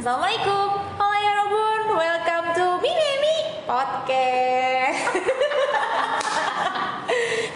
[0.00, 3.36] Assalamualaikum, halo ya Robun, welcome to Mimi
[3.68, 5.12] Podcast.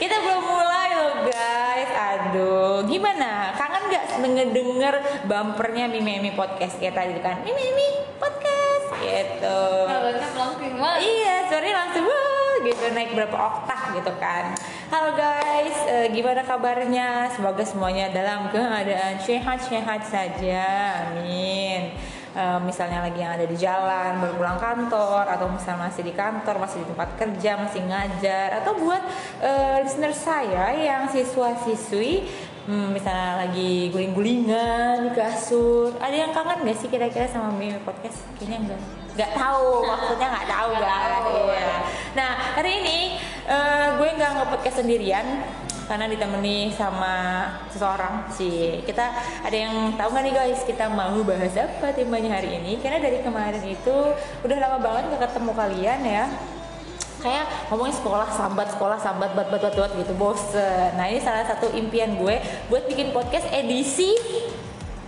[0.04, 3.48] Kita belum mulai loh guys, aduh, gimana?
[3.56, 4.94] Kangen nggak denger-denger
[5.24, 7.40] bumpernya Mimi Podcast kayak tadi kan?
[7.48, 9.64] Mimi Podcast, gitu.
[9.88, 12.04] Langsung mah Iya, suaranya langsung
[12.60, 14.52] gitu naik berapa oktav gitu kan.
[14.92, 17.24] Halo guys, eh, gimana kabarnya?
[17.32, 20.60] Semoga semuanya dalam keadaan sehat-sehat saja.
[21.08, 22.12] Amin.
[22.34, 26.58] Eh, misalnya lagi yang ada di jalan, baru pulang kantor, atau misalnya masih di kantor,
[26.58, 29.02] masih di tempat kerja, masih ngajar, atau buat
[29.38, 32.26] eh, listener saya yang siswa-siswi
[32.64, 38.24] Hmm, misalnya lagi guling-gulingan di kasur ada yang kangen gak sih kira-kira sama Mimi Podcast?
[38.40, 38.80] Kayaknya enggak
[39.14, 41.36] nggak tahu maksudnya nggak tahu Nggak kan tahu.
[41.44, 41.76] Iya.
[42.16, 42.98] nah hari ini
[43.44, 45.26] eh, gue nggak nge-podcast sendirian
[45.84, 49.04] karena ditemani sama seseorang sih kita
[49.44, 53.20] ada yang tahu nggak nih guys kita mau bahas apa temanya hari ini karena dari
[53.20, 53.96] kemarin itu
[54.44, 56.24] udah lama banget gak ketemu kalian ya
[57.24, 61.44] kayak ngomongin sekolah sambat sekolah sambat bat bat bat bat gitu bosen nah ini salah
[61.48, 62.36] satu impian gue
[62.68, 64.12] buat bikin podcast edisi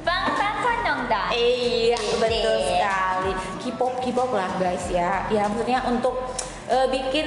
[0.07, 1.35] bangsa Konyongda.
[1.35, 2.71] Iya betul Iya.
[2.71, 3.33] sekali.
[3.59, 5.27] K-pop K-pop lah guys ya.
[5.35, 6.15] Ya maksudnya untuk
[6.67, 7.27] eh, bikin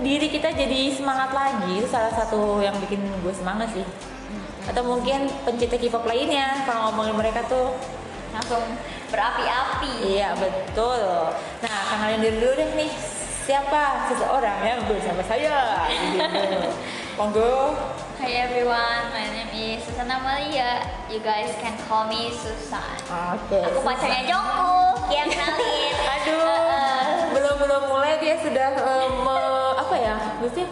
[0.00, 3.86] diri kita jadi semangat lagi itu salah satu yang bikin gue semangat sih.
[4.68, 7.72] Atau mungkin pencinta K-pop lainnya kalau ngomongin mereka tuh
[8.28, 8.60] Langsung
[9.08, 10.04] berapi-api.
[10.04, 11.32] iya betul.
[11.64, 12.90] Nah kenalin diri dulu deh nih
[13.48, 15.88] siapa seseorang yang bersama saya.
[15.88, 16.20] Gitu.
[17.18, 17.72] Monggo.
[18.18, 20.82] Hi everyone, my name is Susana Malia.
[21.06, 22.98] You guys can call me Susan.
[23.08, 23.58] Oke.
[23.62, 25.94] Aku pacarnya Jongkook yang kenalin.
[26.18, 26.77] Aduh,
[27.38, 28.68] belum belum mulai dia sudah
[29.22, 30.16] me- apa ya?
[30.42, 30.68] Maksudnya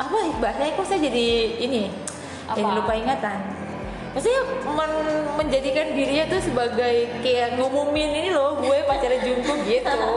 [0.00, 1.26] apa bahasanya kok saya jadi
[1.60, 1.92] ini?
[2.48, 2.76] Jadi Apa?
[2.80, 3.38] lupa ingatan.
[4.16, 4.42] Maksudnya
[4.72, 9.92] men- menjadikan dirinya tuh sebagai kayak ngumumin ini loh, gue pacarnya Jungkook gitu.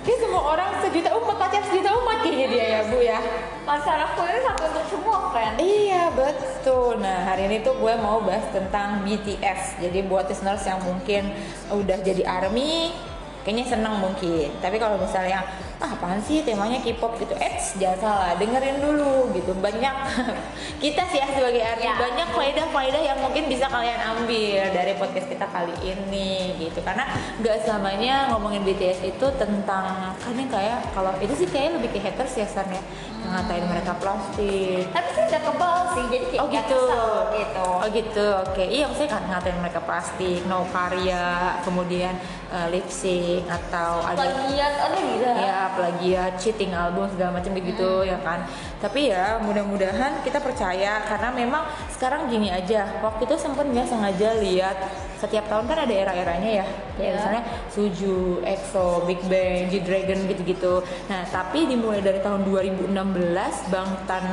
[0.00, 3.20] Kayak semua orang sejuta umat pacar sejuta umat kayaknya dia ya bu ya.
[3.68, 5.52] Pacar aku ini satu untuk semua kan.
[5.60, 6.96] Iya betul.
[7.04, 9.76] Nah hari ini tuh gue mau bahas tentang BTS.
[9.76, 11.28] Jadi buat listeners yang mungkin
[11.68, 12.96] udah jadi army,
[13.42, 14.48] kayaknya seneng mungkin.
[14.58, 15.42] Tapi kalau misalnya
[15.80, 19.56] ah apaan sih temanya K-pop gitu, eh jangan salah, dengerin dulu gitu.
[19.56, 19.94] Banyak
[20.84, 21.96] kita sih ya sebagai army Ya.
[21.96, 26.30] banyak faedah-faedah yang mungkin bisa kalian ambil dari podcast kita kali ini
[26.60, 26.84] gitu.
[26.84, 27.08] Karena
[27.40, 31.98] nggak selamanya ngomongin BTS itu tentang kan ini kayak kalau itu sih kayak lebih ke
[31.98, 32.80] haters ya San ya.
[33.20, 36.80] Yang ngatain mereka plastik, Tapi sih udah kebal sih, jadi kayak Oh gitu.
[36.80, 37.64] kesel gitu.
[37.70, 38.64] Oh gitu, oke.
[38.64, 41.24] Iya maksudnya kan ngatain mereka plastik, no karya,
[41.60, 42.16] kemudian
[42.50, 45.30] uh, lip sync atau ada Plagiat ada gitu.
[45.30, 48.44] ya plagiat, cheating album segala macam begitu ya kan.
[48.82, 51.62] Tapi ya mudah-mudahan kita percaya karena memang
[51.94, 53.00] sekarang gini aja.
[53.00, 54.76] Waktu itu sempat nggak sengaja lihat
[55.20, 56.66] setiap tahun kan ada era-eranya ya.
[56.96, 57.12] Kayak Iya.
[57.16, 60.74] misalnya Suju, EXO, Big Bang, G-Dragon gitu-gitu.
[61.08, 64.24] Nah, tapi dimulai dari tahun 2016 Bangtan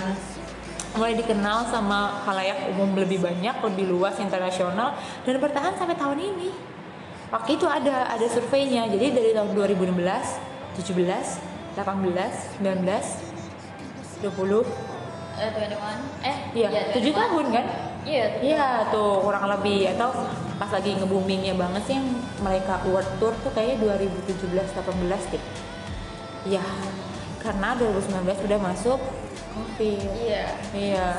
[0.95, 4.97] mulai dikenal sama halayak umum lebih banyak, lebih luas internasional
[5.27, 6.49] dan bertahan sampai tahun ini.
[7.27, 8.87] Waktu itu ada ada surveinya.
[8.87, 10.39] Jadi dari tahun 2016,
[10.79, 11.43] 17,
[11.75, 14.63] 18, 19, 20,
[15.37, 16.01] Eh, 21.
[16.25, 17.65] Eh, iya, 7 tahun kan?
[18.07, 18.25] Iya.
[18.41, 20.09] Iya tuh kurang lebih atau
[20.57, 22.09] pas lagi nge-boomingnya banget sih yang
[22.41, 25.43] mereka world tour tuh kayaknya 2017-18 deh.
[26.49, 26.65] Iya,
[27.43, 28.99] karena 2019 sudah masuk
[29.57, 30.09] covid.
[30.13, 30.45] Iya.
[30.71, 31.09] Iya,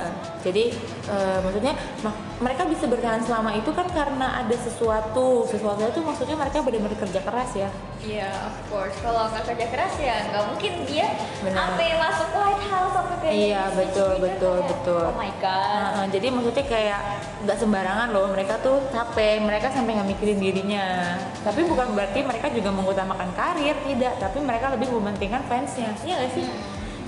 [0.40, 0.64] jadi
[1.08, 6.38] eh, maksudnya ma- mereka bisa bertahan selama itu kan karena ada sesuatu, sesuatu itu maksudnya
[6.38, 7.70] mereka benar-benar kerja keras ya.
[7.98, 8.94] Iya, of course.
[9.02, 11.06] Kalau nggak kerja keras ya nggak mungkin dia
[11.42, 15.04] sampai masuk White House sampai kayak Iya, betul, Jadi betul, kayak, betul.
[15.10, 15.90] Oh my god.
[15.98, 17.00] Nah, jadi maksudnya kayak
[17.42, 21.18] nggak sembarangan loh, mereka tuh capek, mereka sampai nggak mikirin dirinya.
[21.42, 24.14] Tapi bukan berarti mereka juga mengutamakan karir, tidak.
[24.22, 26.46] Tapi mereka lebih mementingkan fansnya, iya nggak sih?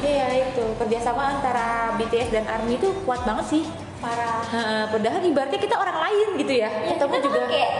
[0.01, 3.63] Iya itu kerjasama antara BTS dan ARMY itu kuat banget sih.
[4.01, 4.41] Parah.
[4.49, 7.71] Nah, padahal ibaratnya kita orang lain gitu ya, atau kita juga kayak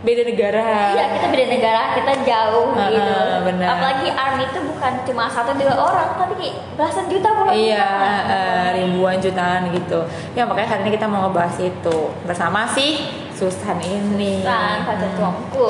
[0.00, 0.62] beda negara.
[0.94, 3.14] Iya, kita beda negara, kita jauh Ah, gitu.
[3.42, 3.68] benar.
[3.74, 7.54] Apalagi ARMY itu bukan cuma satu dua orang, tapi kayak belasan juta orang.
[7.58, 7.88] Iya,
[8.22, 9.98] eh, ribuan jutaan gitu.
[10.32, 13.02] Ya makanya hari ini kita mau ngebahas itu bersama si
[13.34, 14.46] Susan ini.
[14.46, 15.18] Kan, pacar Hmm.
[15.18, 15.66] tuangku.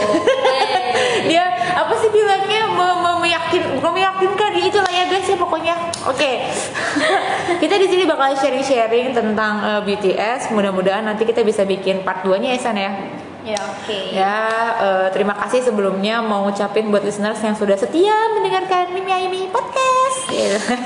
[1.30, 5.73] Dia apa sih bilangnya me- me- meyakin, meyakinkan ya itulah ya guys ya pokoknya.
[6.04, 6.52] Oke,
[7.64, 10.52] kita di sini bakal sharing-sharing tentang eh, BTS.
[10.52, 12.92] Mudah-mudahan nanti kita bisa bikin part 2 nya ya San ya.
[13.40, 13.98] ya oke.
[14.12, 14.40] Ya,
[14.84, 20.28] eh, terima kasih sebelumnya mau ngucapin buat listeners yang sudah setia mendengarkan Mimi Aimi podcast.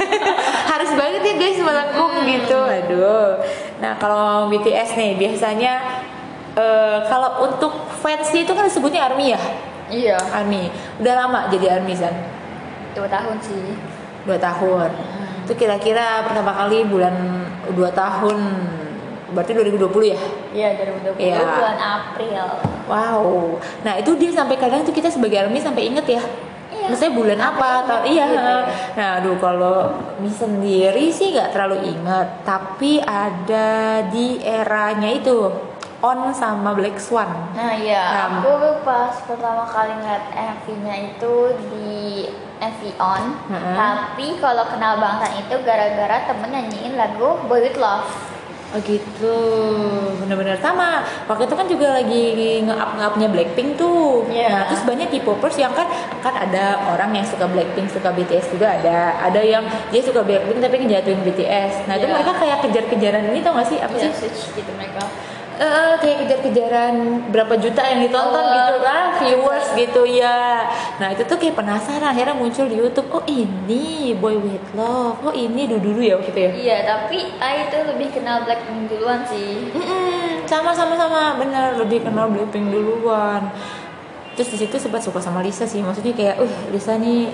[0.70, 2.58] Harus banget ya guys melengkung gitu.
[2.62, 3.42] Aduh.
[3.82, 5.82] Nah, kalau BTS nih biasanya
[6.54, 9.40] eh, kalau untuk fans itu kan disebutnya army ya
[9.88, 10.18] Iya.
[10.36, 10.68] army
[11.00, 12.12] udah lama jadi army Zan
[12.92, 13.97] Dua tahun sih.
[14.24, 14.90] Dua tahun
[15.44, 17.14] itu kira-kira pertama kali bulan
[17.72, 18.38] dua tahun
[19.28, 20.68] berarti 2020 ya Iya
[21.12, 21.36] 2020 Iya.
[21.44, 22.44] bulan April.
[22.88, 23.24] wow
[23.84, 26.22] nah itu dia sampai kadang tuh kita sebagai army sampai inget ya
[26.68, 26.92] Iya.
[26.92, 27.70] Maksudnya bulan apa?
[27.82, 28.24] Tahun iya.
[28.28, 28.56] Gitu.
[28.94, 29.76] Nah, aduh kalau
[30.20, 35.48] Mi sendiri sih nggak terlalu inget, tapi ada di eranya itu
[35.98, 37.26] On sama Black Swan.
[37.58, 38.54] Nah iya, Nah, aku
[38.86, 41.34] pas pertama kali ngeliat MV-nya itu
[41.68, 43.24] di MV On.
[43.50, 48.06] Tapi kalau kenal bangsan itu gara-gara temen nyanyiin lagu Boy With Love.
[48.68, 49.36] Oh gitu,
[50.20, 51.00] bener-bener sama.
[51.24, 52.24] Waktu itu kan juga lagi
[52.62, 54.28] nge-up nge-upnya Blackpink tuh.
[54.28, 54.48] Iya.
[54.52, 55.88] Nah, terus banyak K-popers yang kan
[56.20, 59.24] kan ada orang yang suka Blackpink, suka BTS juga ada.
[59.24, 61.88] Ada yang dia suka Blackpink tapi ngejatuhin BTS.
[61.88, 62.14] Nah, itu Iya.
[62.14, 63.80] mereka kayak kejar-kejaran ini tau gak sih?
[63.80, 64.30] Apa Iya, sih?
[64.54, 65.00] gitu mereka.
[65.58, 66.94] Eh, kayak kejar-kejaran
[67.34, 68.62] berapa juta yang ditonton Follower.
[68.62, 70.70] gitu kan viewers gitu ya
[71.02, 75.34] nah itu tuh kayak penasaran akhirnya muncul di YouTube oh ini Boy With Love oh
[75.34, 79.74] ini Dudulu ya gitu ya Iya, tapi I itu lebih kenal Blackpink duluan sih.
[79.74, 83.50] Mm-mm, sama sama sama bener lebih kenal Blackpink duluan
[84.38, 87.26] terus di situ sempat suka sama Lisa sih maksudnya kayak uh Lisa nih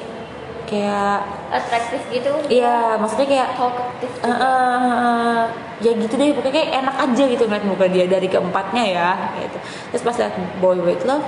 [0.65, 1.23] kayak
[1.53, 2.31] Atraktif gitu.
[2.51, 4.35] iya maksudnya kayak Talkative juga.
[4.35, 5.43] eh, eh,
[5.83, 9.09] ya gitu deh pokoknya kayak enak aja gitu ngeliat muka dia dari keempatnya ya
[9.39, 9.59] gitu.
[9.93, 11.27] Terus pas liat Boy With Love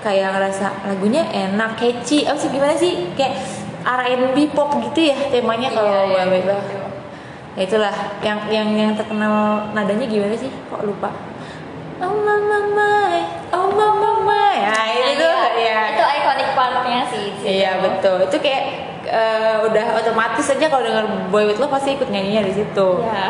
[0.00, 2.24] kayak ngerasa lagunya enak catchy.
[2.24, 3.12] Apa sih gimana sih?
[3.14, 3.36] Kayak
[3.80, 6.66] R&B pop gitu ya temanya kalau Iya, iya, Boy With Love.
[6.68, 6.86] Gitu.
[7.50, 10.48] ya itulah yang yang yang terkenal nadanya gimana sih?
[10.70, 11.10] Kok lupa?
[12.00, 13.20] Oh mama my
[13.52, 14.19] oh mama
[14.60, 15.80] ya itu tuh Nah, iya.
[15.80, 17.26] ya Itu iconic partnya sih.
[17.42, 18.18] Iya betul.
[18.28, 18.64] Itu kayak
[19.08, 22.88] eh, udah otomatis aja kalau denger Boy With Love pasti ikut nyanyinya di situ.
[23.02, 23.28] Iya.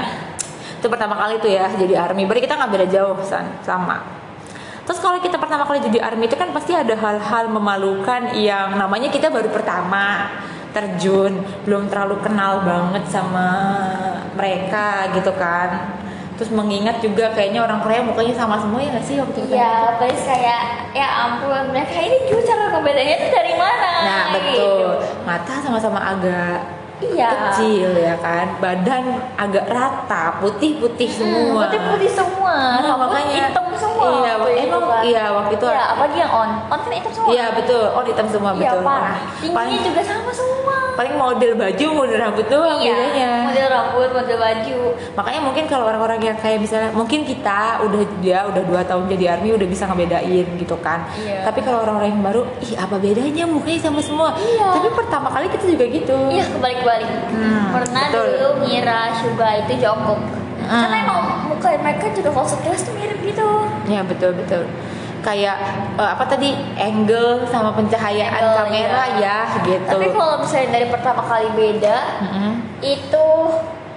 [0.80, 2.24] Itu pertama kali tuh ya jadi army.
[2.28, 4.20] Berarti kita nggak beda jauh san sama.
[4.84, 9.06] Terus kalau kita pertama kali jadi army itu kan pasti ada hal-hal memalukan yang namanya
[9.06, 10.26] kita baru pertama
[10.70, 11.34] terjun,
[11.66, 13.48] belum terlalu kenal banget sama
[14.34, 15.99] mereka gitu kan.
[16.40, 19.52] Terus mengingat juga kayaknya orang Korea mukanya sama semua ya nggak sih waktu itu?
[19.52, 20.60] Iya, terus kayak
[20.96, 23.90] ya ampun mereka ini juga cara pembedanya tuh dari mana?
[24.00, 24.56] Nah Gitu.
[24.56, 24.88] betul,
[25.28, 26.64] mata sama-sama agak
[27.00, 27.28] Iya.
[27.52, 31.68] kecil ya kan, badan agak rata, putih-putih semua.
[31.68, 34.08] Putih putih semua, Nah, makanya hitam semua.
[34.20, 35.02] Iya, waktu itu emang kan.
[35.04, 35.66] iya waktu itu.
[35.68, 37.28] Iya, apalagi yang on, on kan hitam semua.
[37.36, 38.84] Iya betul, oh hitam semua Iya betul.
[38.88, 39.16] parah.
[39.40, 40.76] Tingginya juga sama semua.
[41.00, 43.30] Paling model baju, model rambut doang Iya, bedanya.
[43.48, 44.78] model rambut, model baju.
[45.16, 49.24] Makanya mungkin kalau orang-orang yang kayak misalnya mungkin kita udah dia udah dua tahun jadi
[49.32, 51.08] army udah bisa ngebedain gitu kan.
[51.16, 51.48] Iya.
[51.48, 54.36] Tapi kalau orang-orang yang baru, ih apa bedanya mukanya sama semua.
[54.36, 54.68] Iya.
[54.76, 56.16] Tapi pertama kali kita juga gitu.
[56.28, 57.10] Iya kebalik-balik.
[57.32, 58.26] Hmm, Pernah betul.
[58.36, 60.20] dulu ngira Suga itu Jongkook.
[60.20, 60.80] Hmm.
[60.84, 63.48] Karena emang muka mereka juga kalau sekilas tuh mirip gitu.
[63.88, 64.68] Ya betul betul.
[65.20, 65.56] Kayak
[65.94, 69.38] eh, apa tadi angle sama pencahayaan Angle, kamera iya.
[69.46, 69.88] ya gitu.
[69.90, 72.52] Tapi kalau misalnya dari pertama kali beda, Mm-mm.
[72.80, 73.24] itu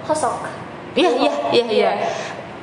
[0.04, 0.44] Hosok.
[0.92, 1.92] Iya iya iya iya.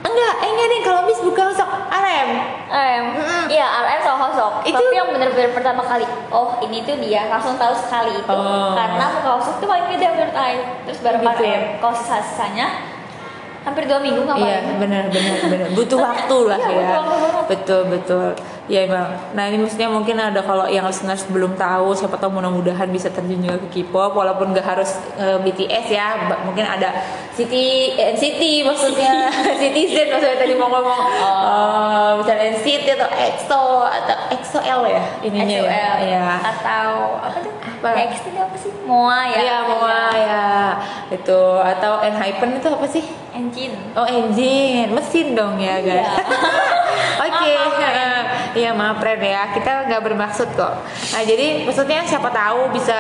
[0.02, 2.30] Enggak, eh enggak nih kalau Miss bukan sok RM.
[2.68, 3.04] RM,
[3.48, 4.54] iya RM sama Hosok.
[4.64, 8.74] Itu- Tapi yang bener-bener pertama kali, oh ini tuh dia, langsung tahu sekali itu Oh.
[8.74, 10.54] karena muka Hosok tuh paling beda menurut I.
[10.86, 11.30] Terus baru Gitu.
[11.40, 11.62] RM.
[11.78, 12.68] Kalau sisa-sisanya
[13.62, 16.98] hampir dua minggu nggak Iya benar benar benar butuh waktu lah iya, ya.
[17.46, 18.34] Betul betul.
[18.72, 19.12] Ya emang.
[19.36, 23.44] Nah ini maksudnya mungkin ada kalau yang listeners belum tahu, siapa tahu mudah-mudahan bisa terjun
[23.44, 26.96] juga ke K-pop, walaupun nggak harus eh, BTS ya, mungkin ada
[27.36, 29.28] City NCT maksudnya,
[29.60, 32.10] Citizen maksudnya tadi mau ngomong, oh.
[32.24, 35.68] misalnya NCT atau EXO atau EXO-L ya ininya ya.
[35.68, 36.28] XOL Iya.
[36.40, 37.54] atau apa tuh?
[37.82, 37.88] Apa?
[38.08, 38.72] X itu apa sih?
[38.88, 39.36] Moa ya.
[39.42, 40.46] Iya, Moa ya.
[41.12, 43.04] Itu atau Enhypen itu apa sih?
[43.36, 43.76] Engine.
[44.00, 46.08] Oh engine, mesin dong ya guys.
[46.08, 46.12] Iya.
[47.26, 48.21] Oke, Maaf, maaf, eh,
[48.56, 50.74] iya maaf Ren ya, kita nggak bermaksud kok.
[50.86, 52.96] Nah jadi maksudnya siapa tahu bisa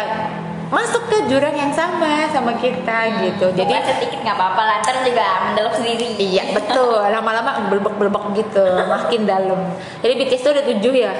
[0.71, 3.51] masuk ke jurang yang sama sama kita gitu.
[3.51, 6.15] Jadi Jadi sedikit nggak apa-apa lah, ntar juga mendelok sendiri.
[6.15, 9.59] iya betul, lama-lama belebek-belebek gitu, makin dalam.
[9.99, 11.13] Jadi BTS itu ada tujuh ya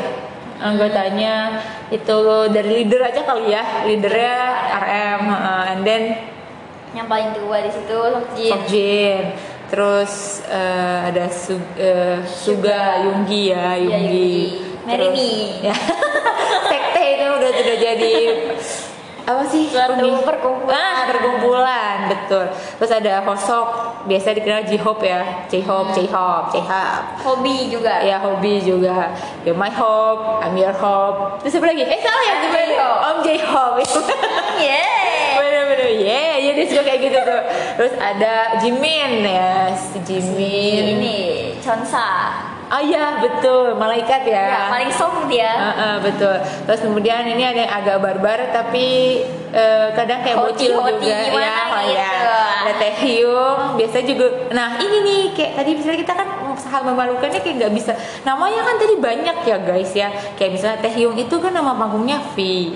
[0.61, 1.57] anggotanya
[1.89, 2.17] itu
[2.53, 4.37] dari leader aja kali ya, leadernya
[4.77, 6.03] RM, eh, and then
[6.91, 7.99] Yang paling tua di situ
[8.35, 8.59] Jin.
[8.67, 9.23] Jin.
[9.71, 14.11] Terus eh, ada Su, eh, Suga Yunggi ya, Iya, Yunggi.
[14.11, 14.43] Yunggi.
[14.83, 15.63] Terus-.
[15.63, 15.75] Ya.
[16.69, 18.13] Sekte itu udah udah jadi
[19.21, 19.69] apa sih?
[19.69, 20.75] Suatu perkumpulan.
[20.75, 22.45] Ah, perkumpulan, betul.
[22.51, 23.67] Terus ada Hosok,
[24.09, 27.21] biasa dikenal J-Hope ya, J-Hope, J-Hope, J-Hope.
[27.21, 28.01] Hobi juga.
[28.01, 29.13] Ya hobi juga,
[29.45, 31.39] ya My Hope, I'm Your Hope.
[31.45, 31.83] Terus apa lagi?
[31.85, 32.49] Eh salah ya, Om?
[32.51, 32.99] J-Hope.
[33.07, 33.79] Om J-Hope.
[34.61, 35.00] Yeah.
[36.01, 37.41] Yeah, ya dia suka kayak gitu tuh.
[37.77, 40.97] Terus ada Jimin ya, si Jimin.
[40.97, 41.17] Ini
[41.61, 42.09] Chonsa.
[42.71, 44.47] Ah iya betul, malaikat ya.
[44.47, 45.51] Ya, paling soft dia.
[45.51, 46.39] Ah, ah, betul.
[46.63, 49.19] Terus kemudian ini ada yang agak barbar tapi
[49.51, 51.99] eh, kadang kayak Hoti- bocil hoti juga ya, oh gitu.
[51.99, 52.11] ya.
[52.63, 54.25] Ada Taehyung, biasa juga.
[54.55, 56.27] Nah ini nih kayak tadi misalnya kita kan
[56.71, 57.91] hal memalukannya kayak nggak bisa.
[58.23, 60.07] Namanya kan tadi banyak ya guys ya.
[60.39, 62.71] Kayak misalnya Taehyung itu kan nama panggungnya V.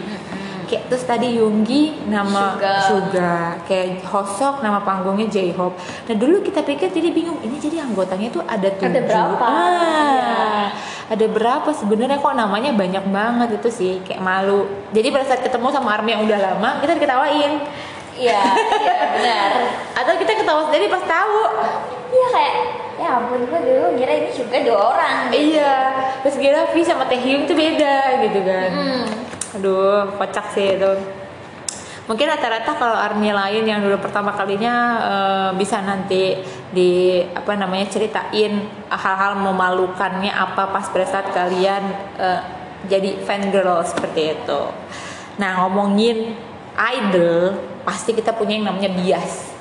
[0.65, 2.75] Kayak terus tadi Yoongi nama Suga.
[2.89, 3.35] Suga.
[3.63, 5.77] Kayak Hosok nama panggungnya J-Hope.
[5.77, 9.05] Nah dulu kita pikir jadi bingung ini jadi anggotanya tuh ada tujuh.
[9.05, 9.45] berapa?
[9.45, 9.53] Ah,
[10.09, 10.33] Iya.
[11.05, 14.65] ada berapa sebenarnya kok namanya banyak banget itu sih kayak malu.
[14.89, 17.53] Jadi pada saat ketemu sama army yang udah lama kita diketawain.
[18.15, 18.39] Iya,
[18.79, 19.49] iya benar.
[19.93, 21.39] Atau kita ketawa sendiri pas tahu.
[22.09, 22.55] Iya kayak
[22.95, 25.27] ya ampun gue dulu kira ini juga dua orang.
[25.29, 25.73] Iya,
[26.23, 28.69] terus kira V sama Taehyung tuh beda gitu kan.
[28.71, 29.03] Hmm.
[29.55, 30.91] Aduh, kocak sih itu.
[32.05, 36.37] Mungkin rata-rata kalau army lain yang dulu pertama kalinya eh, bisa nanti
[36.69, 38.61] di apa namanya ceritain
[38.93, 41.81] hal-hal memalukannya apa pas pada saat kalian
[42.21, 42.41] eh,
[42.85, 44.61] jadi fan girl seperti itu.
[45.41, 46.37] Nah ngomongin
[46.77, 49.54] idol, pasti kita punya yang namanya bias.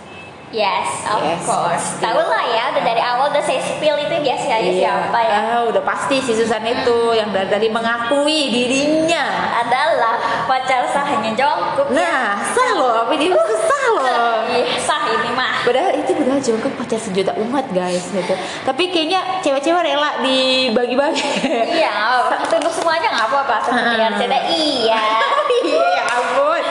[0.54, 1.98] Yes, of Yes, course.
[1.98, 5.34] Tahu lah ya, udah dari awal udah saya spill itu biasa aja siapa ya.
[5.50, 9.26] Ah, udah pasti si Susan itu yang dari tadi mengakui dirinya.
[9.58, 10.14] Adalah
[10.46, 11.90] pacar sahnya Jungkook.
[11.90, 14.46] Nah, sah loh, apa dia itu sah loh.
[14.46, 15.66] Iya, sah ini mah.
[15.66, 18.34] Padahal itu padahal Jungkook pacar sejuta umat guys gitu.
[18.62, 21.50] Tapi kayaknya cewek-cewek rela dibagi-bagi.
[21.74, 21.90] Iya,
[22.30, 23.56] untuk semuanya nggak apa-apa.
[23.58, 24.10] Seperti Ah.
[24.14, 25.02] RCTI ya.
[25.66, 26.62] iya ya ampun.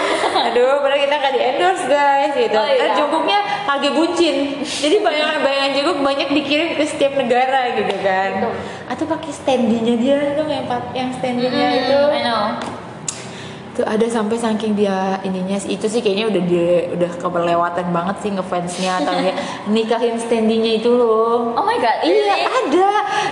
[0.47, 2.55] Aduh, padahal kita nggak di endorse guys gitu.
[2.55, 2.95] Oh, iya.
[3.63, 4.35] Lagi bucin.
[4.63, 8.31] Jadi bayangan-bayangan Jungkook banyak dikirim ke setiap negara gitu kan.
[8.43, 8.53] Betul.
[8.91, 11.99] Atau pakai standinya dia dong yang yang standinya itu.
[12.11, 12.72] I know.
[13.73, 18.15] Tuh ada sampai saking dia ininya sih itu sih kayaknya udah dia udah keberlewatan banget
[18.21, 19.33] sih ngefansnya atau dia
[19.73, 21.57] nikahin standinya itu loh.
[21.57, 22.05] Oh my god.
[22.05, 22.45] Iya really?
[22.45, 22.89] ada.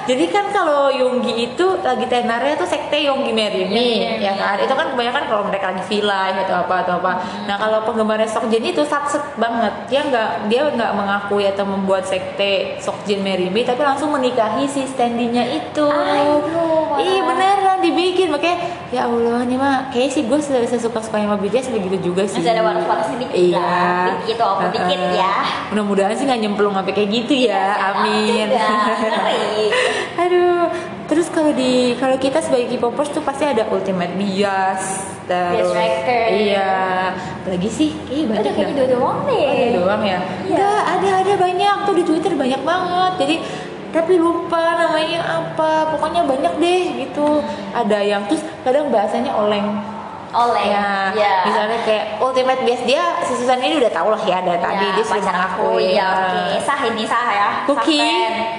[0.10, 4.58] Jadi kan kalau Yonggi itu lagi tenarnya tuh sekte Yonggi Merimi, Iya, iya, ya kan?
[4.66, 7.12] Itu kan kebanyakan kalau mereka lagi villa atau apa atau apa.
[7.46, 9.70] Nah kalau penggemarnya Sokjin itu satset banget.
[9.94, 15.46] Dia nggak dia nggak mengakui atau membuat sekte Sokjin Merimi, tapi langsung menikahi si standinya
[15.46, 15.86] itu.
[15.86, 17.26] Aduh, Iya wah.
[17.30, 18.58] beneran dibikin makanya
[18.90, 22.40] ya Allah nih mah kayak sih gue sesuka sukanya sama BTS begitu juga sih.
[22.40, 23.60] Masih ada waras-warasnya dikit Iya.
[23.60, 24.04] lah.
[24.16, 24.76] Dikit walaupun Heeh.
[24.80, 25.36] dikit ya.
[25.76, 27.66] Mudah-mudahan sih nggak nyemplung sampai kayak gitu ya.
[27.92, 28.48] Amin.
[28.48, 28.72] Juga,
[29.12, 29.60] ngeri.
[30.24, 30.64] Aduh.
[31.12, 35.04] Terus kalau di kalau kita sebagai K-popers tuh pasti ada ultimate bias.
[35.28, 36.30] Bias Terus, record.
[36.32, 36.72] Iya.
[37.44, 37.90] Apalagi sih?
[38.08, 39.36] Kayaknya banyak Udah kayaknya dua doang deh.
[39.36, 40.20] Oh, ada doang ya?
[40.48, 40.72] Iya.
[40.96, 43.14] Ada ada banyak tuh di Twitter banyak banget.
[43.20, 43.36] Jadi
[43.92, 45.92] tapi lupa namanya apa.
[45.92, 47.44] Pokoknya banyak deh gitu.
[47.76, 50.00] Ada yang terus kadang bahasanya oleng.
[50.32, 50.64] Oleh.
[50.68, 51.36] Ya, Ya.
[51.44, 54.96] misalnya kayak ultimate bias dia si Susan ini udah tau lah ya dari tadi Ya,
[54.96, 58.00] dia sudah pacar aku mengakui ya oke sah ini sah ya fan.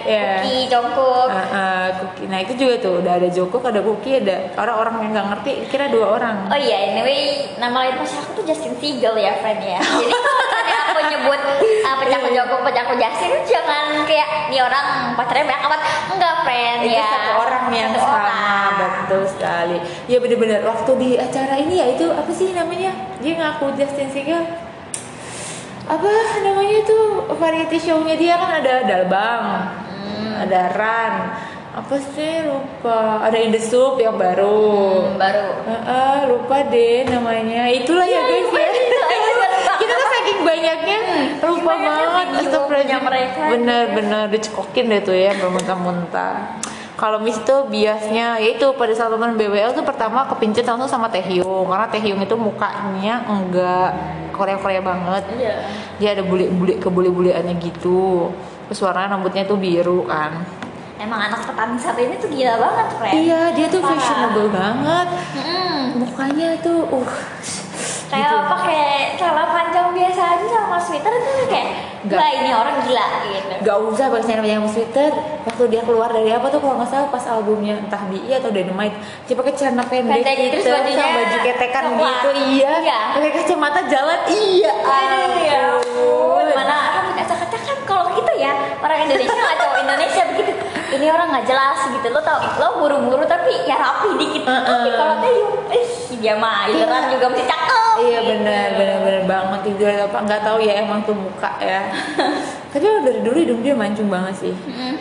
[0.04, 0.28] Iya.
[0.38, 2.26] Cookie Jungkook Uh, uh, Cookie.
[2.26, 5.88] Nah itu juga tuh udah ada Joko, ada Cookie, ada orang-orang yang nggak ngerti kira
[5.88, 6.36] dua orang.
[6.46, 7.20] Oh iya, anyway,
[7.56, 9.80] nama lain pacar aku tuh Justin Siegel ya, friend ya.
[10.02, 10.12] Jadi
[10.92, 11.40] kalau misalnya aku nyebut
[11.88, 15.80] uh, pacarku Joko, pacarku Justin, jangan kayak nih orang pacarnya banyak amat.
[16.12, 17.06] Enggak, friend itu ya.
[17.08, 18.72] satu orang yang Satu sama orang.
[18.76, 19.76] betul sekali.
[20.08, 22.92] Ya bener-bener waktu di acara ini ya itu apa sih namanya?
[23.24, 24.44] Dia ngaku Justin Siegel
[25.82, 26.12] apa
[26.46, 29.42] namanya tuh variety show-nya dia kan ada Dalbang
[30.02, 31.14] Hmm, ada Ran
[31.72, 33.24] apa sih lupa.
[33.24, 35.08] Ada In the Soup yang baru.
[35.08, 35.48] Hmm, baru.
[35.64, 37.64] Heeh, lupa deh namanya.
[37.72, 38.70] Itulah ya guys ya
[40.42, 40.98] banyaknya
[41.40, 43.02] lupa Gimana banget video Astagfirullahaladzim.
[43.02, 46.36] mereka bener-bener dicekokin deh tuh ya bermuntah-muntah
[46.92, 51.42] kalau Miss itu biasanya yaitu pada saat nonton BWL tuh pertama kepincut langsung sama Taehyung
[51.64, 53.90] karena Taehyung itu mukanya enggak
[54.30, 55.54] Korea-Korea banget Iya.
[55.98, 58.30] dia ada bule-bule kebule-buleannya gitu
[58.64, 60.42] terus warnanya rambutnya tuh biru kan
[60.94, 63.14] Emang anak petani satu ini tuh gila banget, friend.
[63.18, 63.90] iya dia tuh Parah.
[63.92, 65.78] fashionable banget Mm-mm.
[65.98, 67.12] mukanya tuh uh
[68.06, 68.36] Kayak gitu.
[68.38, 70.24] apa kayak celana panjang biasa
[70.82, 71.68] sama sweater itu kayak
[72.02, 72.18] Nggak.
[72.18, 73.54] Wah ini orang gila gitu.
[73.62, 75.12] Gak usah pakai selera panjang sama sweater
[75.42, 78.96] Waktu dia keluar dari apa tuh kalau nggak salah pas albumnya entah BI atau Dynamite
[79.22, 82.10] Dia pakai celana pendek, Pendek, gitu terus bajunya sama baju ketekan coklat.
[82.12, 82.98] gitu Iya, Iya.
[83.14, 86.42] pakai kacamata jalan Iya Aduh ya ampun.
[86.42, 86.46] ampun.
[86.52, 90.52] Mana kan kacak-kacak kan kalau gitu ya orang Indonesia nggak Indonesia begitu.
[90.92, 94.42] Ini orang nggak jelas gitu lo tau lo buru-buru tapi ya rapi dikit.
[94.42, 94.66] Uh-uh.
[94.66, 95.52] Tapi kalau Taeyong,
[96.22, 97.94] dia mah beneran juga mesti cakep.
[97.98, 98.30] Iya gitu.
[98.30, 101.90] benar benar benar banget tidur apa nggak tahu ya emang tuh muka ya.
[102.72, 104.54] Tapi dari dulu hidung dia mancung banget sih.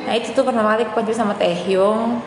[0.04, 2.20] Nah itu tuh pertama kali pancung sama Taehyung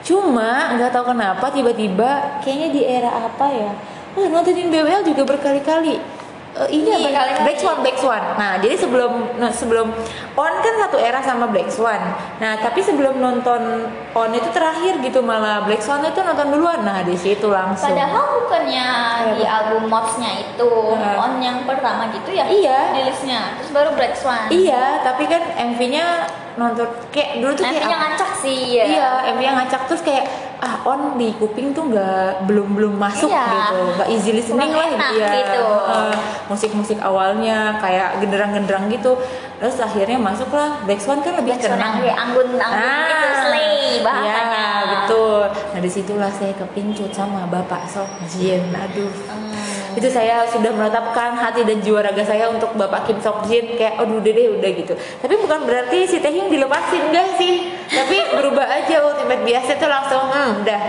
[0.00, 3.70] cuma nggak tahu kenapa tiba-tiba kayaknya di era apa ya?
[4.16, 6.19] Oh nontonin BWL juga berkali-kali
[6.50, 7.10] Eh, ini Iya, apa?
[7.14, 7.58] kali Black.
[7.62, 8.22] Swan, Black Swan.
[8.34, 9.86] Nah, jadi sebelum nah, sebelum
[10.34, 12.02] On kan satu era sama Black Swan.
[12.42, 16.82] Nah, tapi sebelum nonton On itu terakhir gitu malah Black Swan itu nonton duluan.
[16.82, 17.94] Nah, di situ langsung.
[17.94, 18.86] Padahal bukannya
[19.30, 19.56] di Kenapa?
[19.62, 21.22] album Mods-nya itu Nah.
[21.22, 22.42] on yang pertama gitu ya?
[22.44, 22.98] Iya.
[22.98, 23.54] Di listnya.
[23.62, 24.50] Terus baru Black Swan.
[24.50, 28.84] Iya, tapi kan MV-nya nonton kayak dulu tuh kayak apa- ngacak sih ya.
[28.84, 30.24] Iya, MV yang ngacak terus kayak
[30.58, 33.44] ah on di kuping tuh nggak belum belum masuk Iya.
[33.48, 35.28] gitu, nggak easy listening lah enak iya.
[35.34, 35.64] gitu.
[35.88, 36.14] Eh,
[36.46, 39.16] musik-musik awalnya kayak genderang-genderang gitu,
[39.56, 41.96] terus akhirnya masuklah Black Swan kan lebih tenang.
[41.96, 44.64] anggun-anggun Ah, gitu, slay bahasanya.
[44.68, 45.40] Iya, betul.
[45.70, 48.68] Nah di situlah saya kepincut sama Bapak Sok Jin.
[48.70, 49.49] Aduh, Hmm.
[49.90, 53.98] Itu saya sudah menetapkan hati dan jiwa raga saya untuk Bapak Kim Sok Jin kayak
[53.98, 54.94] aduh udah deh udah gitu.
[54.94, 57.74] Tapi bukan berarti si Taehyung dilepasin enggak sih.
[57.86, 60.82] Tapi berubah aja ultimate biasa tuh langsung hmm, udah.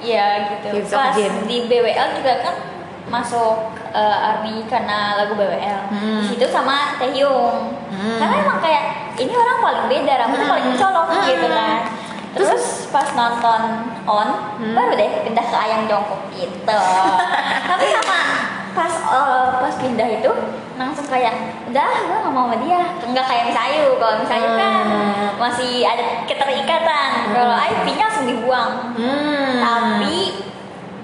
[0.00, 0.68] Iya gitu.
[0.72, 1.32] Kim Sok Pas Jin.
[1.44, 2.54] di BWL juga kan
[3.06, 3.54] masuk
[3.90, 5.80] eh, ARMY karena lagu BWL.
[5.90, 6.22] Hmm.
[6.22, 7.74] Di situ sama Taehyung.
[7.90, 8.18] Hmm.
[8.18, 10.54] Karena emang kayak ini orang paling beda, rambutnya Hmm.
[10.54, 11.22] paling colok Hmm.
[11.26, 11.78] gitu kan.
[12.30, 13.60] Terus pas nonton
[14.06, 14.74] on Hmm.
[14.76, 16.80] baru deh pindah ke Ayang Jongkok gitu.
[17.70, 18.18] Tapi sama
[18.70, 20.30] pas eh, pas pindah itu
[20.78, 21.34] langsung kayak
[21.66, 25.28] udah gue gak mau sama dia nggak kayak Misayu kalau Misayu kan Hmm.
[25.36, 29.58] masih ada keterikatan kalau IP nya langsung dibuang Hmm.
[29.58, 30.46] tapi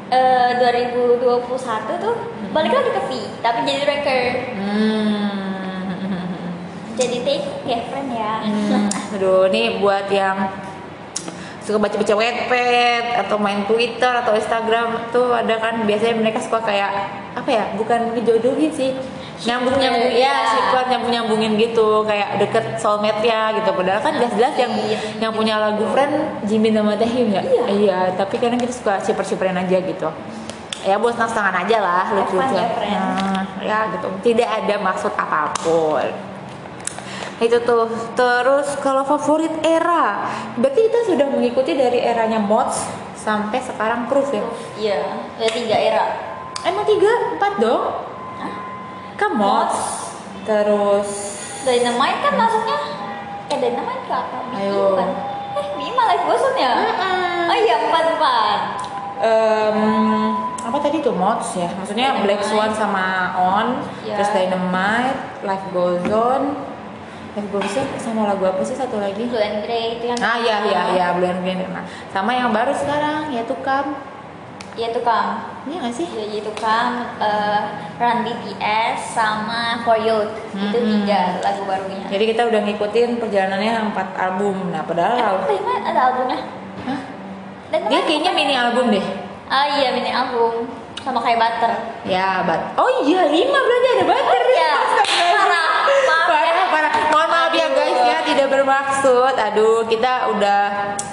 [0.09, 1.26] eh, 2021
[1.99, 2.14] tuh
[2.54, 3.11] balik lagi ke V
[3.42, 5.90] tapi jadi record Hmm.
[6.99, 10.38] jadi take ya friend ya Hmm, aduh, ini buat yang
[11.66, 16.90] suka baca-baca wetpad atau main Twitter atau Instagram tuh ada kan biasanya mereka suka kayak
[17.35, 18.94] apa ya bukan ngejodohin sih.
[19.37, 23.68] Nyambung nyambung ya siklat nyambung nyambungin gitu kayak deket soulmate nya gitu.
[23.75, 24.99] Padahal kan jelas-jelas yang Iya.
[25.20, 27.64] yang punya lagu friend Jimin sama Taehyung ya Iya.
[27.68, 30.08] iya tapi kadang kita suka ciper-ciperin aja gitu.
[30.87, 32.54] Ya buat senang-senangan aja lah lucu-lucu.
[32.54, 32.66] Ya.
[32.94, 34.08] Nah, ya gitu.
[34.23, 36.06] Tidak ada maksud apa pun
[37.38, 37.84] itu tuh.
[38.12, 40.24] Terus kalau favorit era
[40.56, 42.80] berarti kita sudah mengikuti dari eranya mods
[43.14, 44.44] sampai sekarang proof ya?
[44.74, 45.00] Iya
[45.36, 46.04] ada tiga era.
[46.62, 47.36] Emang tiga?
[47.36, 47.84] Empat dong?
[49.16, 49.76] Kan mods.
[50.44, 51.08] Terus
[51.62, 52.78] Dynamite kan masuknya
[53.46, 54.38] eh Dynamite ke apa?
[54.54, 54.94] Ayo.
[54.94, 55.10] kan?
[55.56, 56.72] eh BI malah live boson ya?
[57.46, 58.58] Oh iya empat empat
[59.16, 59.78] em,
[60.60, 61.12] apa tadi tuh?
[61.12, 61.68] Mods ya?
[61.75, 62.49] Maksudnya Black Dynamite.
[62.49, 63.66] Swan sama On
[64.04, 64.14] Ya.
[64.14, 66.42] terus Dynamite Life Goes On
[67.36, 70.40] Life Goes On sama lagu apa sih satu lagi Blue and Grey itu yang Ah
[70.40, 73.92] iya iya iya Blue Green nah, sama yang baru sekarang yaitu Kam
[74.76, 76.04] Iya tuh kam Iya gak sih?
[76.04, 77.60] Ya itu kan eh,
[77.96, 81.00] Run BTS sama For You itu Hmm.
[81.00, 82.04] tiga lagu barunya.
[82.12, 84.68] Jadi kita udah ngikutin perjalanannya empat album.
[84.68, 86.40] Nah padahal Emang Dynamite ada albumnya?
[86.84, 87.00] Hah?
[87.88, 89.04] Dia kayaknya mini album deh.
[89.49, 90.68] Ah iya mini album
[91.00, 91.72] sama kayak Butter.
[92.04, 94.42] Ya, but oh iya lima berarti ada butter.
[94.44, 94.70] Iya.
[94.76, 95.40] Astagfirullah.
[95.49, 95.68] Parah.
[96.04, 96.64] Maaf parah, ya.
[96.68, 96.92] parah.
[97.16, 99.32] Mohon maaf ya guys ya, tidak bermaksud.
[99.34, 100.60] Aduh, kita udah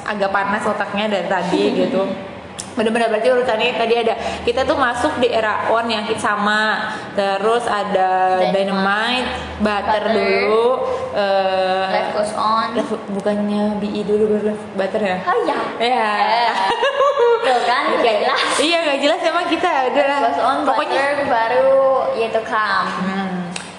[0.03, 2.03] agak panas otaknya dari tadi gitu.
[2.73, 7.63] Bener-bener berarti urutannya tadi ada kita tuh masuk di era on yang hit sama terus
[7.63, 8.49] ada Dynamite.
[8.49, 9.29] Dynamite,
[9.61, 10.03] Butter, Butter.
[10.09, 10.67] dulu
[11.13, 12.73] eh, Life goes on.
[12.73, 15.17] Life- bukannya BI dulu baru Butter ya?
[15.21, 15.57] Oh iya.
[15.77, 16.11] Ya.
[16.25, 16.49] Eh,
[17.45, 18.41] Tuh kan udah jelas.
[18.57, 20.03] Iya nggak jelas emang kita udah.
[20.09, 20.57] Life goes on.
[20.65, 21.77] Pokoknya Butter baru
[22.17, 22.85] yaitu Calm.
[22.89, 23.33] Hmm,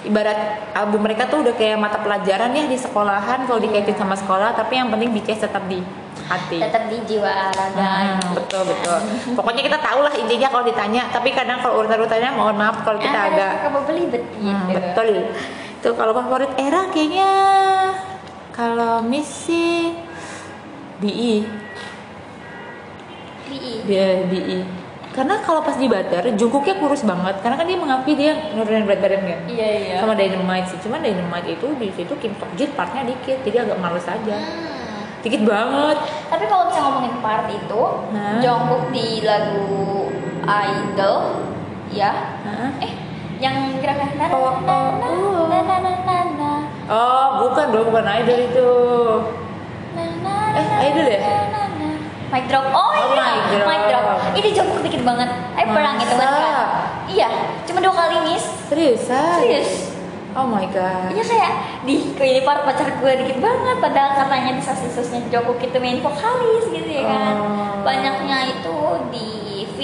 [0.05, 0.37] ibarat
[0.71, 4.77] album mereka tuh udah kayak mata pelajaran ya di sekolahan kalau dikaitin sama sekolah tapi
[4.77, 5.81] yang penting BTS tetap di
[6.25, 6.57] hati.
[6.57, 7.89] Tetap di jiwa raga.
[8.17, 8.97] Hmm, betul betul.
[9.33, 11.05] Pokoknya kita tahu lah intinya kalau ditanya.
[11.09, 14.77] Tapi kadang kalau urutan-urutannya mohon maaf kalau kita Ah, agak suka belibet Hmm, gitu.
[14.79, 15.07] betul.
[15.81, 17.31] Itu kalau favorit era kayaknya
[18.49, 19.93] kalau Miss sih
[20.97, 21.43] BI,
[23.45, 23.73] BI.
[23.85, 24.84] dia BI.
[25.15, 27.39] Karena kalau pas di Butter, Jungkooknya kurus banget.
[27.39, 29.39] Karena kan dia mengakui dia nurunin berat badan kan.
[29.47, 29.95] Iya iya.
[30.03, 30.79] Sama Dynamite sih.
[30.83, 34.35] Cuman Dynamite itu di situ Kim Sok Jin partnya dikit, jadi agak males aja.
[34.35, 35.23] Hmm.
[35.23, 35.97] Dikit banget.
[36.27, 38.43] Tapi kalau bisa ngomongin part itu, Hah?
[38.43, 40.11] Jungkook di lagu
[40.43, 41.15] Idol,
[41.89, 42.11] ya,
[42.43, 42.69] Hah?
[42.77, 42.93] eh,
[43.39, 45.47] yang gerakan na na Oh, na oh, na oh.
[45.49, 46.51] na na na na na
[46.85, 48.71] Oh, bukan dong, bukan idol itu.
[49.95, 51.19] na na Eh, Idol ya?
[52.35, 52.67] Mic drop.
[52.67, 53.63] Oh, Oh, iya, mic drop.
[53.63, 54.05] mic drop.
[54.35, 55.29] Ini Jungkook dikit banget.
[55.55, 56.31] Eh, perang itu kan.
[57.07, 57.29] Iya,
[57.63, 58.43] cuma dua kali miss.
[58.67, 59.39] Seriusan?
[59.39, 59.95] Serius.
[60.35, 61.15] Oh my god.
[61.15, 61.51] Iya kayak
[61.87, 66.67] di ini part pacar gue dikit banget padahal katanya di susnya Jungkook itu main vokalis
[66.75, 67.33] gitu ya kan.
[67.39, 67.87] Oh.
[67.87, 68.77] Banyaknya itu
[69.15, 69.27] di
[69.71, 69.79] V.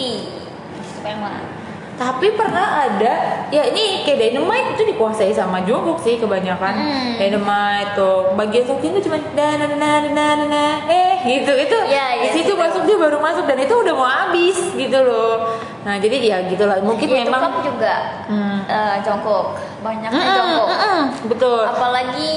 [0.84, 1.61] Situ memang.
[2.02, 3.16] Tapi pernah ada,
[3.48, 6.74] ya ini kayak Dynamite itu dikuasai sama Jungkook sih kebanyakan.
[6.74, 7.14] Hmm.
[7.16, 12.06] Dynamite tuh bagian Sokjin tuh cuma na na na na na eh gitu itu Iya,
[12.18, 12.58] di iya, situ gitu.
[12.58, 15.54] masuk dia baru masuk dan itu udah mau habis gitu loh.
[15.82, 18.66] nah jadi ya gitulah mungkin Ya, memang Tukang juga Hmm.
[18.66, 19.46] eh, Jongkook
[19.80, 22.34] banyaknya Mm-mm, Jongkook mm-mm, betul apalagi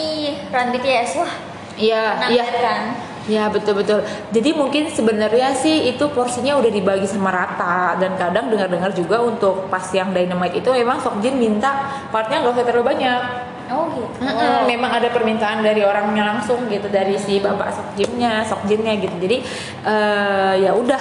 [0.48, 1.33] Run BTS wah
[1.74, 2.81] iya iya kan
[3.24, 4.04] Ya betul betul.
[4.37, 9.64] Jadi mungkin sebenarnya sih itu porsinya udah dibagi sama rata dan kadang dengar-dengar juga untuk
[9.72, 13.20] pas yang Dynamite itu memang Sokjin minta partnya nggak usah terlalu banyak.
[13.64, 18.92] oh gitu Mm-mm, Memang ada permintaan dari orangnya langsung gitu dari si bapak Sokjinnya, Sokjinnya
[19.00, 19.16] gitu.
[19.16, 19.40] Jadi
[19.88, 21.00] eh, ya udah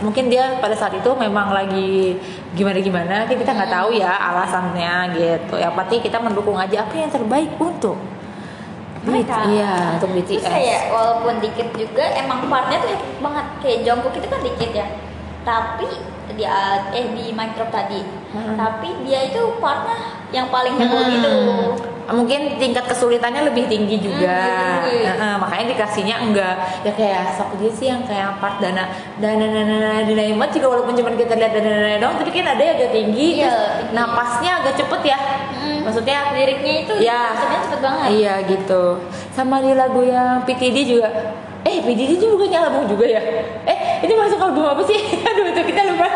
[0.00, 2.16] mungkin dia pada saat itu memang lagi
[2.56, 5.60] gimana gimana kita nggak tahu ya alasannya gitu.
[5.60, 8.00] Yang pasti kita mendukung aja apa yang terbaik untuk
[9.06, 9.36] Mereka.
[9.46, 10.44] Iya untuk Terus BTS.
[10.46, 14.86] kayak walaupun dikit juga emang partnya tuh banget kayak Jungkook itu kan dikit ya
[15.42, 15.86] tapi
[16.34, 16.56] dia
[16.90, 18.58] eh di Minecraft tadi Hmm.
[18.58, 21.12] tapi dia itu partnya yang paling heboh Hmm.
[21.12, 21.32] gitu
[22.06, 24.98] mungkin tingkat kesulitannya lebih tinggi juga Hmm, lebih tinggi.
[25.08, 28.86] Heeh, makanya dikasihnya enggak ya kayak sok dia sih yang kayak part dana
[29.16, 32.46] dana dana dana dana hemat juga walaupun cuma kita lihat dana dana doang tapi kan
[32.48, 33.90] ada yang agak tinggi Iya, terus tinggi.
[33.92, 35.18] napasnya agak cepet ya
[35.56, 35.80] Hmm.
[35.82, 37.20] maksudnya liriknya itu Ya.
[37.32, 38.82] sebenarnya cepet banget iya gitu
[39.30, 41.10] sama di lagu yang PTD juga
[41.66, 43.20] eh PTD juga bukannya album juga ya?
[43.66, 44.98] Eh ini masuk album apa sih?
[45.28, 46.06] Aduh itu kita lupa.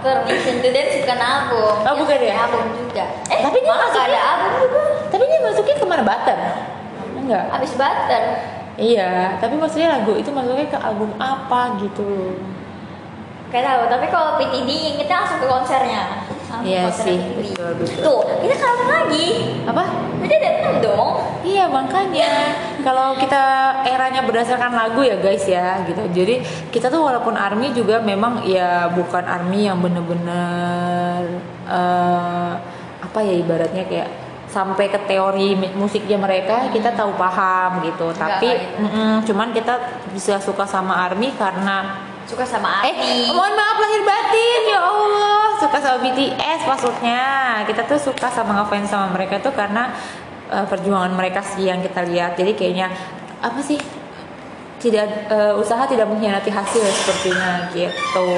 [0.00, 1.72] Permission to Dance bukan album.
[1.76, 2.34] Oh, Dia bukan ya?
[2.40, 3.04] album juga.
[3.26, 4.80] Eh Tapi dia nggak masuknya- ada album juga.
[5.06, 6.02] tapi ini masuknya ke mana?
[6.02, 6.38] Butter
[7.16, 7.44] enggak.
[7.50, 8.22] Abis butter
[8.76, 12.36] Iya, tapi maksudnya lagu itu masuknya ke album apa gitu.
[13.46, 16.02] kayak tahu tapi kalau PTD kita langsung ke konsernya
[16.62, 18.00] Iya sih, betul, betul.
[18.06, 19.26] tuh kita kalah lagi
[19.66, 19.84] Apa?
[20.22, 21.10] Berarti ada enam dong
[21.46, 22.30] Iya makanya
[22.82, 23.42] kalau kita
[23.86, 26.02] eranya berdasarkan lagu ya guys ya gitu.
[26.10, 32.52] Jadi kita tuh walaupun army juga memang ya bukan army yang bener-bener eh,
[32.98, 34.10] apa ya ibaratnya kayak
[34.46, 38.10] sampai ke teori musiknya mereka kita tahu paham gitu.
[38.10, 38.82] Enggak Tapi gitu.
[38.86, 39.74] mm-mm, cuman kita
[40.14, 45.42] bisa suka sama army karena suka sama Eh, Army mohon maaf lahir batin ya Allah.
[45.62, 47.24] Suka sama BTS maksudnya.
[47.64, 49.94] Kita tuh suka sama ngefans sama mereka tuh karena
[50.50, 52.34] eh, perjuangan mereka sih yang kita lihat.
[52.34, 52.90] Jadi kayaknya
[53.40, 53.78] apa sih?
[54.82, 58.28] Tidak eh, usaha tidak mengkhianati hasil sepertinya gitu.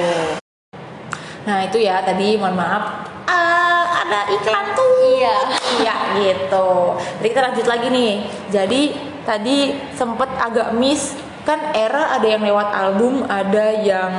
[1.49, 4.87] Nah, itu ya tadi mohon maaf eh, ada iklan tuh.
[5.19, 5.37] Iya.
[5.81, 6.69] Iya gitu.
[7.19, 8.13] Jadi kita lanjut lagi nih.
[8.53, 8.81] Jadi
[9.25, 9.57] tadi
[9.97, 14.13] sempet agak miss kan era ada yang lewat album, ada yang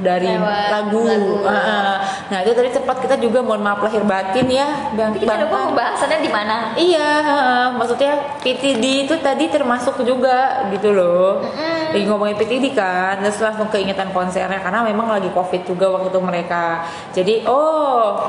[0.00, 1.02] dari Lewat lagu.
[1.06, 1.34] lagu.
[1.46, 1.94] Heeh.
[2.32, 5.14] Nah itu tadi sempat kita juga mohon maaf lahir batin ya, bang.
[5.16, 7.64] Kita lupa pembahasannya di mana Iya, heeh.
[7.76, 8.12] maksudnya
[8.44, 11.44] PTD itu tadi termasuk juga gitu loh.
[11.92, 16.20] Lagi ngomongin PTD kan, terus langsung keingetan konsernya karena memang lagi covid juga waktu itu
[16.20, 16.84] mereka.
[17.14, 18.20] Jadi oh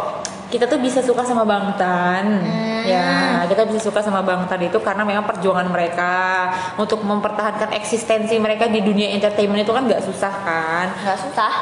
[0.47, 2.39] kita tuh bisa suka sama Bangtan,
[2.87, 6.47] ya kita bisa suka sama Bangtan itu karena memang perjuangan mereka
[6.79, 10.87] untuk mempertahankan eksistensi mereka di dunia entertainment itu kan nggak susah kan?
[11.03, 11.53] Nggak susah.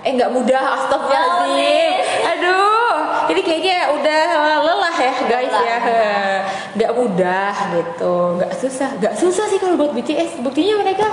[0.00, 1.92] Eh nggak mudah astagfirullahaladzim.
[2.32, 2.96] Aduh
[3.28, 4.22] ini kayaknya udah
[4.64, 5.78] lelah ya guys ya.
[6.80, 8.40] Nggak mudah gitu.
[8.40, 11.04] Nggak susah nggak susah sih kalau buat BTS buktinya mereka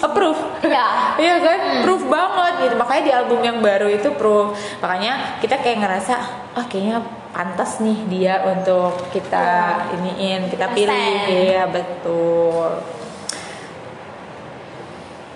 [0.00, 0.40] approve.
[0.64, 0.86] Iya.
[1.24, 1.58] iya kan?
[1.84, 2.74] Proof banget gitu.
[2.78, 4.54] Makanya di album yang baru itu proof.
[4.80, 6.14] Makanya kita kayak ngerasa
[6.52, 7.02] ah kayaknya
[7.32, 9.48] pantas nih dia untuk kita
[9.96, 11.16] iniin kita pilih.
[11.28, 12.70] Iya betul.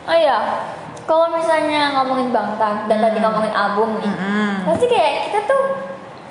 [0.07, 0.39] Oh iya.
[1.07, 4.67] Kalau misalnya ngomongin Bangtan dan tadi ngomongin album nih Mm-mm.
[4.67, 5.63] pasti kayak kita tuh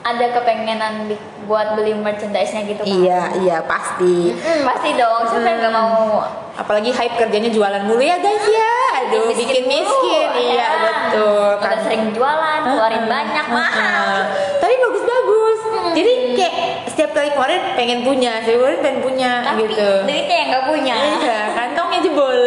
[0.06, 1.10] ada kepengenan
[1.48, 2.92] buat beli merchandise-nya gitu kan?
[2.92, 4.36] Iya iya pasti.
[4.36, 5.22] Mm, pasti dong.
[5.32, 8.74] Siapa yang nggak mau apalagi hype kerjanya jualan mulu ya guys ya.
[9.06, 10.30] Aduh bikin mulu, miskin.
[10.40, 10.68] iya ya.
[10.80, 11.50] betul.
[11.60, 11.78] Udah kan.
[11.84, 14.14] sering jualan keluarin Heeh, banyak mahal.
[14.64, 15.60] Tapi bagus-bagus.
[15.96, 16.54] Jadi kayak
[16.92, 19.90] setiap kali keluarin pengen punya setiap keluarin pengen punya tapi gitu.
[20.08, 20.96] duitnya yang nggak punya.
[20.96, 22.40] Iya kantongnya jebol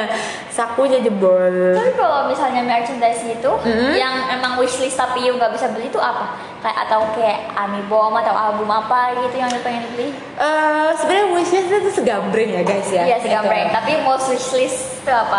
[0.50, 1.38] sakunya jebol
[1.72, 3.94] Tapi kalau misalnya merchandise gitu, Mm-hmm.
[3.94, 6.34] yang emang wishlist tapi you nggak bisa beli itu apa?
[6.58, 10.10] Kayak atau kayak Amibom atau album apa gitu yang you pengen beli?
[10.36, 13.70] Eh, sebenarnya wishlist itu segambreng ya guys ya Iya sih Gitu.
[13.70, 15.38] Tapi most wishlist itu apa?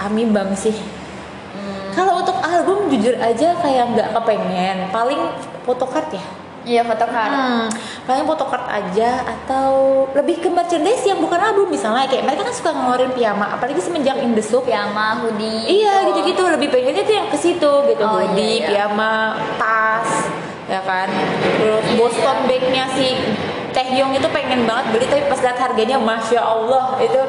[0.00, 0.76] Amibam sih
[1.50, 1.90] Hmm.
[1.92, 5.18] kalau untuk album jujur aja kayak nggak kepengen paling
[5.62, 6.22] photocard ya
[6.60, 7.32] Iya photocard.
[7.32, 7.66] Hmm,
[8.10, 12.10] paling photocard aja atau lebih ke merchandise yang bukan album misalnya.
[12.10, 14.66] Kayak mereka kan suka ngeluarin piyama apalagi semenjak in the soup.
[14.66, 15.70] Piyama, hoodie.
[15.70, 16.18] iya gitu.
[16.18, 16.42] gitu-gitu.
[16.50, 18.02] Lebih pengennya tuh yang ke situ gitu.
[18.02, 18.68] Oh, hoodie iya, iya.
[18.74, 20.26] piyama tas
[20.66, 21.06] ya kan?
[21.06, 23.14] Terus Iya, Boston bag-nya si
[23.70, 27.22] Taehyung itu pengen banget beli tapi pas lihat harganya masya Allah itu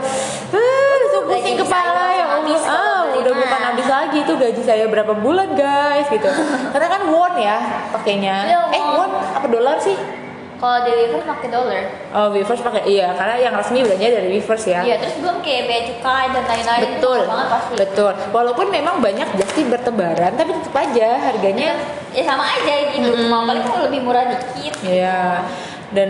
[0.57, 2.61] uh, pusing kepala ya Allah.
[2.65, 6.25] ah, udah bukan habis lagi itu gaji saya berapa bulan guys gitu.
[6.73, 7.57] Karena kan won ya
[7.93, 8.37] pakainya.
[8.49, 9.09] Iya, eh won?
[9.37, 10.20] Apa dolar sih
[10.61, 11.83] Kalau di Weverse pakai dollar.
[12.13, 14.85] Oh, Weverse pakai iya, karena yang resmi belanja dari Weverse ya.
[14.85, 16.81] Iya, terus belum kayak bea cukai dan lain-lain.
[16.85, 17.73] Betul, banget pasti.
[17.81, 18.11] betul.
[18.29, 21.73] Walaupun memang banyak Justin bertebaran, tapi tetap aja harganya
[22.13, 23.09] Ya sama aja gitu.
[23.09, 24.73] Cuma paling lebih murah dikit.
[24.85, 25.41] ya.
[25.91, 26.09] Dan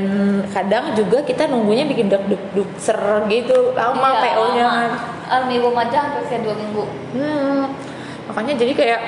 [0.52, 3.00] kadang juga kita nunggunya bikin deg deg deg ser
[3.32, 4.66] gitu, lama Iya, PO-nya.
[4.68, 4.88] lama.
[5.32, 6.84] Army Boom aja hampir kayak dua minggu.
[7.16, 7.72] Hmm,
[8.28, 9.02] makanya jadi kayak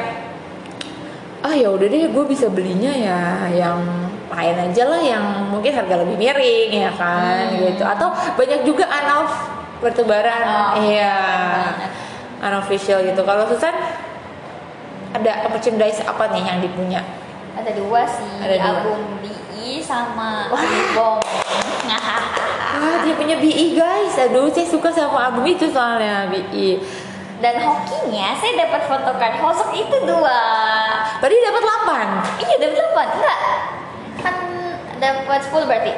[1.44, 3.20] ah ya udah deh gue bisa belinya ya
[3.52, 3.84] yang
[4.30, 7.60] lain aja lah yang mungkin harga lebih miring ya kan Hmm.
[7.62, 7.84] gitu.
[7.84, 9.32] Atau banyak juga unoff
[9.80, 11.18] bertebaran Oh, iya.
[12.40, 13.22] unofficial gitu.
[13.22, 13.76] Kalau Susan
[15.12, 17.02] ada merchandise apa nih yang dipunya?
[17.54, 18.70] Ada dua sih, Ada dua.
[18.74, 20.50] album BE sama
[20.92, 21.22] Bom.
[22.74, 24.18] ah dia punya BE guys.
[24.20, 26.82] Aduh saya suka sama album itu soalnya BE
[27.38, 30.40] Dan hokinya saya dapat photocard Hosok itu dua.
[31.20, 33.40] tadi dapat 8 Iya dapat delapan enggak?
[34.24, 34.36] Kan
[34.98, 35.94] dapat 10 berarti.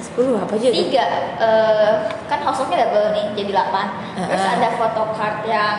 [0.00, 0.68] 10 apa aja?
[0.74, 1.04] Tiga.
[1.38, 1.92] Eh,
[2.26, 3.86] kan Hosoknya double nih jadi delapan.
[4.18, 4.56] Terus Heeh.
[4.58, 5.76] ada photocard yang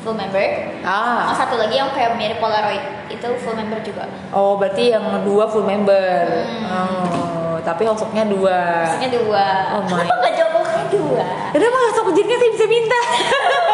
[0.00, 0.40] full member.
[0.80, 4.08] ah Sama satu lagi yang kayak mirip Polaroid itu full member juga.
[4.32, 6.24] Oh, berarti yang dua full member.
[6.46, 6.64] Hmm.
[6.70, 8.86] Oh, tapi hostnya dua.
[8.86, 9.46] Maksudnya dua.
[9.76, 10.00] Oh my.
[10.00, 11.24] Kenapa nggak jokoknya dua?
[11.52, 13.00] Udah mah sok jenisnya saya bisa minta.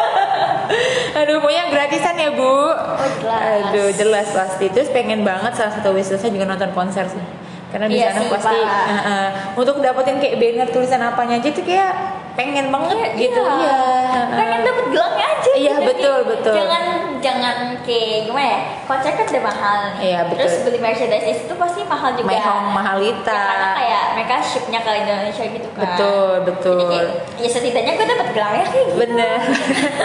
[1.23, 2.43] Aduh, pokoknya gratisan ya, Bu.
[2.45, 3.41] Oh, jelas.
[3.71, 4.65] Aduh, jelas pasti.
[4.71, 7.23] Terus pengen banget salah satu wishlistnya juga nonton konser sih.
[7.67, 9.27] Karena di Iya sana sih, pasti uh, uh,
[9.59, 11.91] untuk dapetin kayak banner tulisan apanya aja tuh kayak
[12.39, 13.43] pengen banget gitu.
[13.43, 13.75] Iya.
[13.75, 14.37] uh-uh.
[14.39, 15.51] Pengen dapet gelangnya aja.
[15.51, 15.87] Iya, gitu.
[15.91, 16.55] betul, betul.
[16.55, 16.83] Jangan
[17.19, 18.59] jangan kayak gimana ya?
[18.83, 19.93] Konser kan udah mahal nih.
[20.01, 20.37] Iya, betul.
[20.39, 22.27] Terus beli merchandise di situ pasti mahal juga.
[22.29, 23.31] Mehong mahalita.
[23.31, 25.81] Ya, karena kayak mereka shipnya ke Indonesia gitu kan.
[25.83, 26.77] Betul, betul.
[26.77, 28.97] Jadi kayak, ya setidaknya gue dapet gelangnya kayak gitu.
[28.97, 29.39] Bener.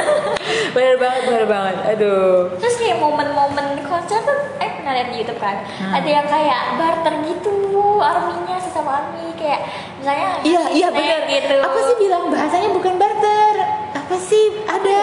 [0.75, 1.77] bener banget, bener banget.
[1.89, 2.33] Aduh.
[2.57, 5.93] Terus kayak momen-momen konser tuh, eh pernah liat di YouTube kan, Hmm.
[5.93, 7.55] ada yang kayak barter gitu,
[7.99, 9.61] arminya sesama army kayak
[9.97, 11.21] misalnya Iya, iya benar.
[11.27, 11.57] gitu.
[11.57, 13.55] Apa sih bilang bahasanya bukan barter?
[13.93, 14.65] Apa sih?
[14.65, 15.01] Ada.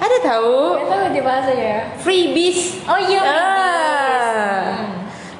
[0.00, 0.80] Ada tahu?
[1.12, 1.80] Dia bahasanya ya.
[2.00, 2.80] Freebies.
[2.84, 4.62] Oh iya, Ah.
[4.72, 4.88] Hmm.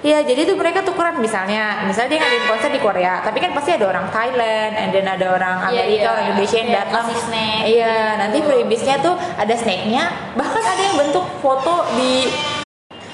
[0.03, 3.71] Iya, jadi tuh mereka tukeran misalnya, misalnya dia ngadain konser di Korea, tapi kan pasti
[3.71, 6.11] ada orang Thailand, and then ada orang Iya, Amerika, iya.
[6.11, 7.05] orang Indonesia yang Iya, datang.
[7.15, 7.61] snack.
[7.63, 12.27] Iya, nanti freebiesnya tuh ada snacknya, bahkan ada yang bentuk foto di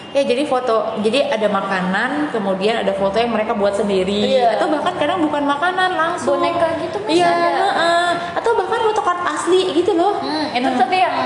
[0.08, 4.56] Ya jadi foto, jadi ada makanan, kemudian ada foto yang mereka buat sendiri, Iya.
[4.56, 6.40] atau bahkan kadang bukan makanan langsung.
[6.40, 7.52] Boneka gitu masih Iya, ada.
[7.60, 8.07] heeh.
[8.38, 10.22] Atau bahkan foto card asli gitu loh.
[10.22, 11.16] Hmm, itu tapi yang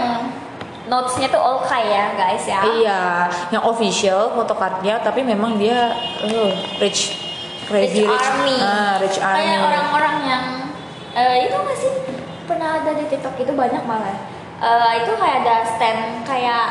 [0.88, 2.60] notesnya tuh all ya guys ya.
[2.64, 3.02] Iya,
[3.52, 5.92] yang official foto cardnya, tapi memang dia
[6.24, 7.16] uh, rich,
[7.68, 8.56] crazy Rich rich, Army.
[8.60, 9.40] Ah, rich army.
[9.40, 10.44] Kayak orang-orang yang
[11.12, 11.92] eh, itu nggak sih
[12.48, 14.16] pernah ada di TikTok itu banyak malah.
[14.62, 16.64] Eh, itu kayak ada stand kayak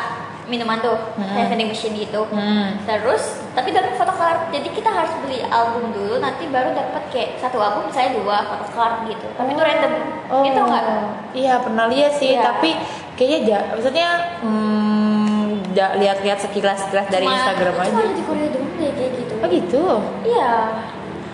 [0.49, 1.32] minuman tuh, Hmm.
[1.38, 2.27] kayak vending machine gitu.
[2.30, 2.77] Hmm.
[2.86, 4.47] Terus tapi dapat photocard.
[4.49, 9.03] Jadi kita harus beli album dulu, nanti baru dapat kayak satu album misalnya dua photocard
[9.05, 9.27] gitu.
[9.33, 9.93] Tapi itu random.
[10.27, 10.83] Oh, Gitu nggak?
[11.31, 12.43] Iya pernah lihat sih, Iya.
[12.45, 12.69] tapi
[13.13, 14.07] kayaknya ja- maksudnya
[14.41, 17.91] hmm, ja- lihat-lihat sekilas-sekilas dari Cuma- Instagram itu aja.
[17.97, 19.33] ada di Korea doang deh kayak gitu.
[19.35, 19.83] Oh gitu.
[20.25, 20.51] Iya.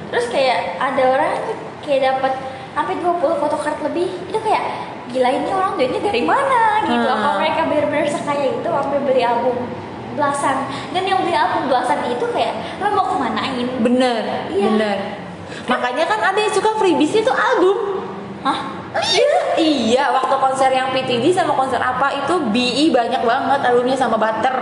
[0.08, 1.32] Terus kayak ada orang
[1.82, 2.34] kayak dapat
[2.74, 4.08] sampai 20 photocard lebih.
[4.24, 4.64] Itu kayak
[5.08, 7.06] gila ini orang duitnya dari mana gitu.
[7.06, 7.16] Hmm.
[7.16, 9.56] Apa mereka benar-benar sekaya itu sampai beli album
[10.18, 10.66] belasan.
[10.92, 13.68] Dan yang beli album belasan itu kayak lo mau kemanain?
[13.80, 14.66] Bener, Iya.
[14.68, 14.98] bener.
[15.70, 18.02] Makanya kan ada yang suka freebies itu album.
[18.42, 18.60] Hah?
[18.98, 20.04] Iya, iya.
[20.10, 24.58] Waktu konser yang PTD sama konser apa itu BI banyak banget albumnya sama Butter.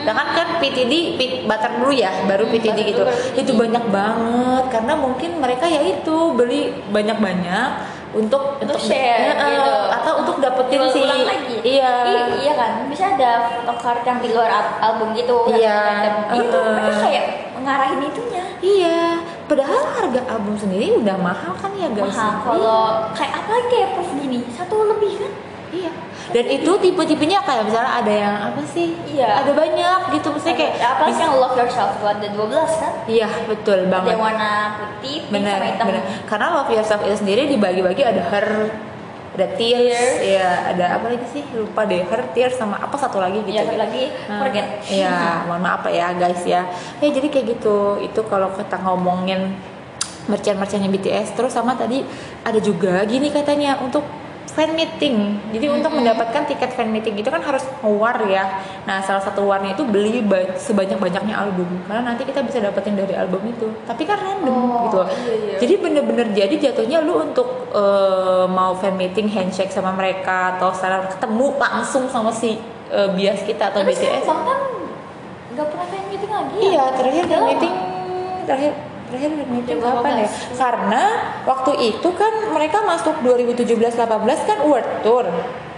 [0.00, 3.02] Sedangkan kan PTD P- Butter dulu ya, baru PTD Butter gitu.
[3.04, 3.42] PTD.
[3.42, 7.68] Itu banyak banget karena mungkin mereka ya itu beli banyak-banyak
[8.12, 9.74] untuk Untuk share eh, gitu.
[9.90, 11.56] atau untuk dapetin si lagi.
[11.60, 11.92] Iya.
[12.06, 12.70] I- iya kan.
[12.86, 15.50] Bisa ada photocard yang di luar al- album gitu.
[15.50, 16.14] Iya, random.
[16.38, 16.58] Gitu.
[16.58, 16.74] uh-uh.
[16.74, 17.24] Mereka kayak
[17.60, 18.44] ngarahin itunya.
[18.56, 18.98] Iya,
[19.44, 22.08] padahal harga album sendiri udah mahal kan ya guys.
[22.08, 22.80] Mahal kalau
[23.12, 25.32] kayak apa kayak proof gini satu lebih kan?
[25.70, 25.90] Iya.
[26.26, 28.92] Dan itu tipe-tipenya kayak misalnya ada yang apa sih?
[29.06, 29.40] Iya.
[29.40, 32.42] Ada banyak gitu mesti kayak apa mis- yang love yourself tuh ada 12
[32.76, 32.92] kan?
[33.04, 34.10] Iya, betul banget.
[34.10, 35.84] yang warna putih, Benar, sama hitam.
[35.86, 36.02] benar.
[36.24, 38.46] Karena Love Yourself itu sendiri dibagi-bagi ada her,
[39.32, 40.16] ada tears, Tears.
[40.24, 41.44] ya ada apa lagi sih?
[41.52, 42.02] Lupa deh.
[42.02, 43.52] Her, tears sama apa satu lagi gitu.
[43.52, 44.66] Iya, satu lagi, Hmm, forget.
[44.86, 46.66] Iya, mohon maaf ya guys ya.
[46.98, 47.76] Ya jadi kayak gitu.
[48.00, 49.54] Itu kalau kita ngomongin
[50.26, 52.02] merchant-merchantnya BTS terus sama tadi
[52.42, 54.02] ada juga gini katanya untuk
[54.46, 55.16] fan meeting.
[55.50, 58.46] Jadi untuk mendapatkan tiket fan meeting itu kan harus war ya.
[58.82, 61.66] Nah, salah satu warnya itu beli ba- sebanyak-banyaknya album.
[61.84, 63.68] Karena nanti kita bisa dapetin dari album itu.
[63.82, 64.98] Tapi kan random Oh, gitu.
[65.04, 65.56] iya, iya.
[65.58, 71.04] Jadi bener-bener jadi jatuhnya lu untuk eh, mau fan meeting handshake sama mereka atau secara
[71.06, 72.56] ketemu langsung sama si
[72.88, 74.24] eh, bias kita atau Terus BTS.
[74.24, 74.60] kan
[75.52, 76.62] nggak pernah fan meeting lagi ya?
[76.62, 77.74] Iya, terakhir Udah fan meeting
[78.44, 78.72] terakhir
[79.16, 79.88] terakhir meeting 2018.
[79.96, 81.02] kapan ya karena
[81.42, 83.96] waktu itu kan mereka masuk 2017-18
[84.44, 85.26] kan World Tour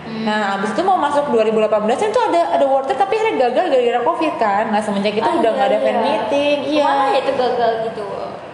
[0.08, 0.24] Hmm.
[0.24, 3.64] Nah, abis itu mau masuk 2018 kan itu ada ada World Tour tapi akhirnya gagal
[3.68, 4.64] gara-gara Covid kan.
[4.72, 5.84] Nah, semenjak itu Ah, udah iya, nggak ada iya.
[5.84, 6.58] fan meeting.
[6.64, 6.80] Iya.
[6.80, 8.04] Ke mana ya itu gagal gitu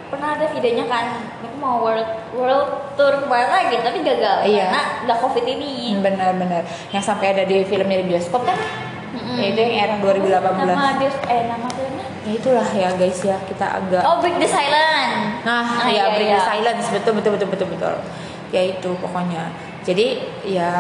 [0.05, 1.05] pernah ada videonya kan
[1.41, 4.67] aku mau world world tour ke mana lagi tapi gagal Iya.
[4.67, 6.63] karena udah covid ini Hmm, Benar-benar.
[6.91, 8.59] Yang sampai ada di filmnya di bioskop kan?
[9.15, 9.39] Mm-mm.
[9.39, 10.59] Ya, itu yang era 2018.
[10.67, 11.94] nama dia eh nama filmnya
[12.25, 16.05] Ya itulah ya guys ya kita agak oh Break the Silence Nah, Ah, ya iya,
[16.11, 16.43] Break the iya.
[16.43, 17.95] Silence betul betul betul betul betul.
[18.49, 19.53] Ya itu pokoknya.
[19.83, 20.07] Jadi
[20.43, 20.73] ya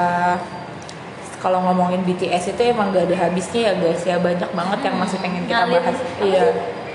[1.38, 5.18] kalau ngomongin BTS itu emang gak ada habisnya ya guys ya banyak banget yang masih
[5.20, 5.98] pengen kita Ngalir- bahas.
[6.18, 6.44] Iya.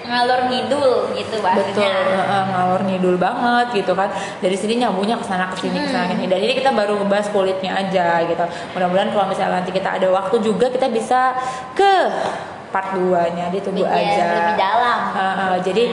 [0.01, 4.09] ngalor ngidul gitu Betul, bahasanya heeh, ngalor ngidul banget gitu kan.
[4.41, 6.25] Dari sini nyambungnya ke sana ke sini ke sana sini.
[6.25, 8.41] Dan ini kita baru ngebahas kulitnya aja gitu.
[8.73, 11.37] Mudah-mudahan kalau misalnya nanti kita ada waktu juga kita bisa
[11.77, 11.93] ke
[12.69, 14.25] part 2-nya ditunggu Iya, aja.
[14.31, 15.83] lebih dalam Heeh, jadi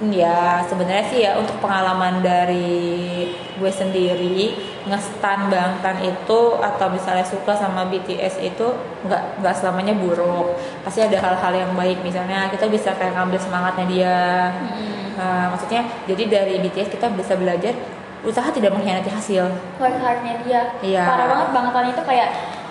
[0.00, 3.26] ya sebenarnya sih ya untuk pengalaman dari
[3.58, 4.54] gue sendiri
[4.86, 8.66] ngestan Bangtan itu atau misalnya suka sama BTS itu
[9.02, 13.86] nggak nggak selamanya buruk pasti ada hal-hal yang baik misalnya kita bisa kayak ngambil semangatnya
[13.86, 14.16] dia
[14.48, 15.18] Hmm.
[15.18, 17.74] Nah, maksudnya jadi dari BTS kita bisa belajar
[18.20, 21.02] usaha tidak mengkhianati hasil work hardnya dia Iya.
[21.04, 22.28] parah banget bangtan itu kayak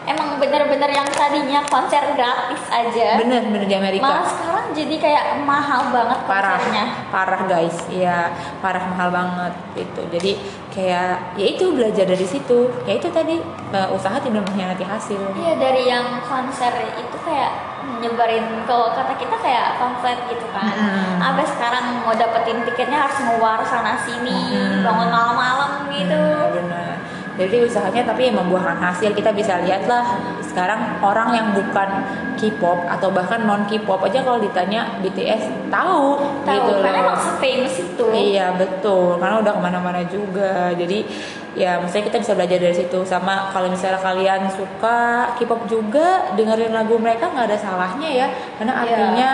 [0.08, 5.26] emang bener-bener yang tadinya konser gratis aja bener bener di Amerika malah sekarang jadi kayak
[5.44, 8.32] mahal banget konsernya parah guys ya
[8.64, 10.32] parah mahal banget itu jadi
[10.72, 13.36] kayak ya itu belajar dari situ ya itu tadi
[13.76, 19.36] eh, usaha tidak mengkhianati hasil Iya dari yang konser itu kayak nyebarin kalau kata kita
[19.40, 20.70] kayak pamflet gitu kan.
[20.70, 21.24] Mm-mm.
[21.24, 24.84] Abis sekarang mau dapetin tiketnya harus ngewar sana sini, Mm-mm.
[24.86, 26.14] bangun malam-malam gitu.
[26.14, 26.94] Benar, benar.
[27.38, 30.02] Jadi usahanya tapi yang membuahkan hasil kita bisa lihat lah
[30.42, 31.86] sekarang orang yang bukan
[32.34, 37.14] K-pop atau bahkan non K-pop aja kalau ditanya BTS tahu, Tahu gitu karena loh.
[37.14, 38.06] emang famous itu.
[38.10, 40.74] Iya betul, karena udah ke mana-mana juga.
[40.74, 41.06] Jadi
[41.54, 43.00] ya maksudnya kita bisa belajar dari situ.
[43.04, 48.74] Sama kalau misalnya kalian suka K-pop juga, dengerin lagu mereka nggak ada salahnya ya, karena
[48.74, 48.82] Iya.
[48.82, 49.30] artinya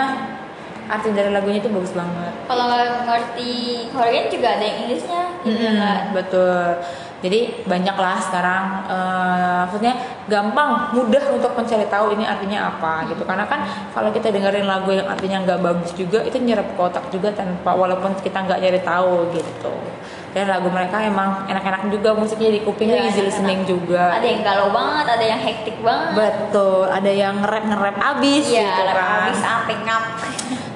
[0.84, 2.32] arti dari lagunya itu bagus banget.
[2.44, 3.52] Kalau nggak ngerti
[3.92, 6.02] Korean juga ada yang Inggrisnya gitu Mm-mm, kan.
[6.12, 6.68] betul.
[7.24, 9.96] Jadi banyak lah sekarang, eh, maksudnya
[10.28, 13.24] gampang, mudah untuk mencari tahu ini artinya apa gitu.
[13.24, 13.64] Karena kan
[13.96, 17.72] kalau kita dengerin lagu yang artinya nggak bagus juga, itu nyerap ke otak juga tanpa
[17.72, 19.72] walaupun kita nggak nyari tahu gitu.
[20.34, 24.18] Dan lagu mereka emang enak-enak juga musiknya di kuping Iya, easy listening juga.
[24.18, 26.12] Ada yang galau banget, ada yang hektik banget.
[26.18, 28.98] Betul, ada yang nge-rap nge-rap abis Iya, gitu kan.
[29.00, 30.04] habis sampai ngap.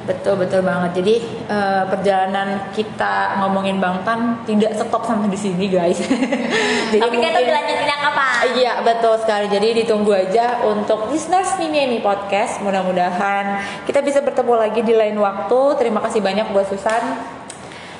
[0.07, 1.03] Betul betul banget.
[1.03, 1.15] Jadi
[1.51, 5.99] eh, perjalanan kita ngomongin Bangtan tidak stop sampai di sini guys.
[6.95, 8.25] Jadi Tapi kita mungkin- dilanjutin yang kapan?
[8.55, 9.45] Iya betul sekali.
[9.51, 12.63] Jadi ditunggu aja untuk listeners Mimi Emi Podcast.
[12.63, 15.59] Mudah-mudahan kita bisa bertemu lagi di lain waktu.
[15.75, 17.36] Terima kasih banyak buat Susan.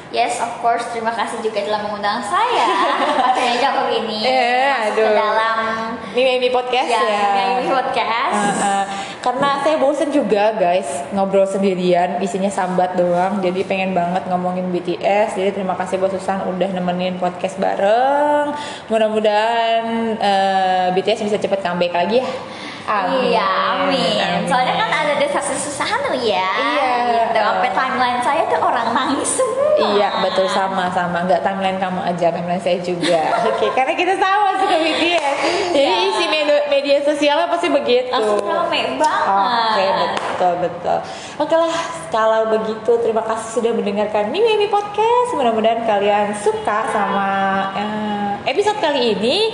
[0.07, 0.87] Yes, of course.
[0.91, 2.63] Terima kasih juga telah mengundang saya
[3.27, 5.13] pacarnya Jakob ini Eh, masuk ke aduh.
[5.13, 5.57] dalam
[6.15, 7.59] Mimi Emi Podcast ya, ya.
[7.59, 8.33] ini podcast.
[8.33, 8.83] Uh, uh,
[9.19, 15.35] karena saya bosen juga guys ngobrol sendirian isinya sambat doang jadi pengen banget ngomongin BTS
[15.35, 18.55] jadi terima kasih buat Susan udah nemenin podcast bareng
[18.87, 19.83] mudah-mudahan
[20.15, 22.27] uh, BTS bisa cepet comeback lagi ya
[22.87, 23.43] Iya,
[23.83, 24.47] amin.
[24.47, 26.39] Soalnya kan ada desas-desahan tuh ya.
[26.55, 26.91] Iya.
[27.27, 27.35] Gitu.
[27.35, 29.56] Sampai timeline saya tuh orang nangis semua.
[29.77, 34.75] Iya betul sama-sama nggak timeline kamu aja timeline saya juga oke karena kita sama suka
[34.75, 35.37] BTS
[35.69, 36.09] jadi Iya.
[36.09, 39.27] isi media, media sosialnya pasti begitu Langsung rame banget.
[39.29, 40.97] Oke betul betul.
[41.37, 41.73] Oke lah
[42.09, 45.33] kalau begitu terima kasih sudah mendengarkan Mimi Mimi Podcast.
[45.33, 47.29] Mudah-mudahan kalian suka sama
[47.75, 49.53] eh, episode kali ini.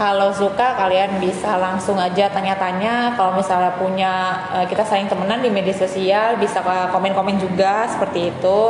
[0.00, 3.12] Kalau suka kalian bisa langsung aja tanya-tanya.
[3.20, 4.12] Kalau misalnya punya
[4.56, 8.60] eh, kita saling temenan di media sosial bisa komen-komen juga seperti itu.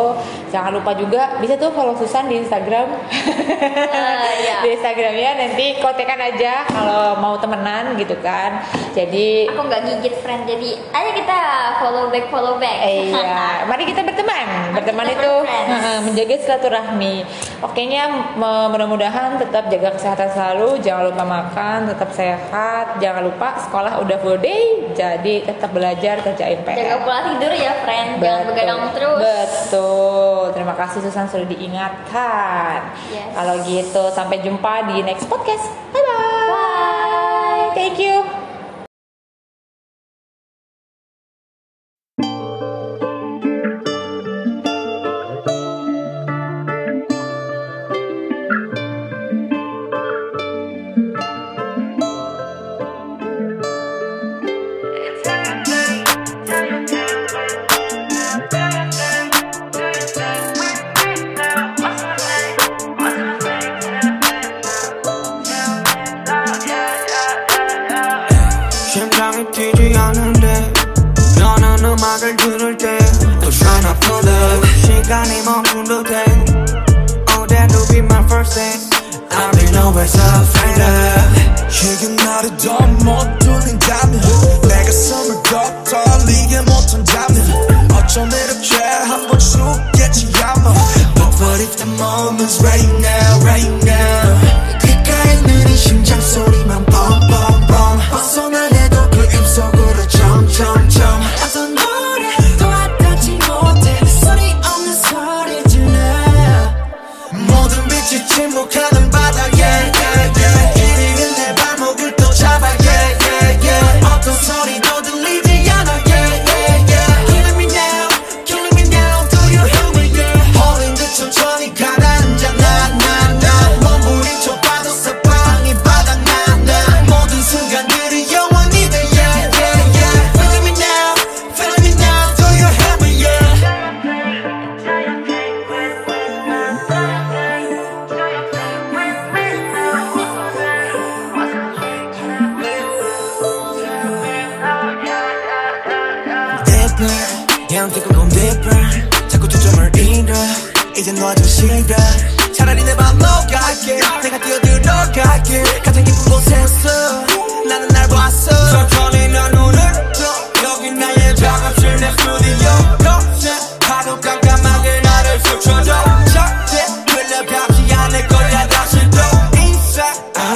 [0.51, 2.91] Jangan lupa juga bisa tuh follow Susan di Instagram.
[3.15, 4.59] Eh, iya.
[4.67, 8.67] di Instagramnya nanti kontekan aja kalau mau temenan gitu kan.
[8.91, 11.39] Jadi Aku nggak gigit friend, jadi ayo kita
[11.79, 12.79] follow back follow back.
[12.83, 14.75] Eh, Iya, mari kita berteman.
[14.75, 15.71] Berteman kita itu berfriends.
[15.79, 17.15] heeh, menjaga silaturahmi.
[17.63, 18.03] Okenya
[18.35, 24.17] me- mudah-mudahan tetap jaga kesehatan selalu, jangan lupa makan, tetap sehat, jangan lupa sekolah udah
[24.21, 26.77] full day, jadi tetap belajar kerjain PR.
[26.77, 29.19] Jaga pola tidur ya friend, jangan begadang terus.
[29.21, 30.53] Betul.
[30.57, 32.95] Terima kasih Susan sudah diingatkan.
[33.13, 33.33] Yes.
[33.35, 35.67] Kalau gitu sampai jumpa di next podcast.
[35.95, 36.49] Bye bye.
[36.49, 37.67] Bye.
[37.77, 38.40] Thank you.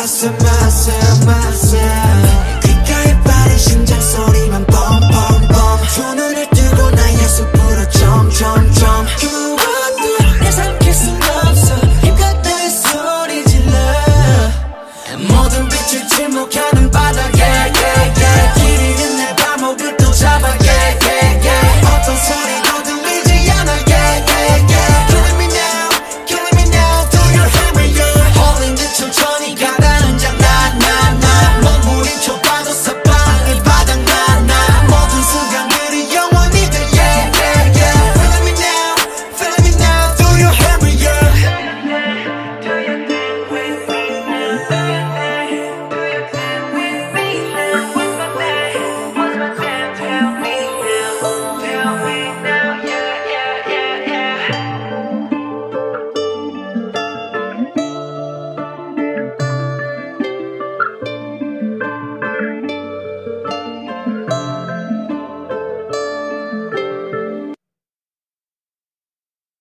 [0.05, 0.44] I submit.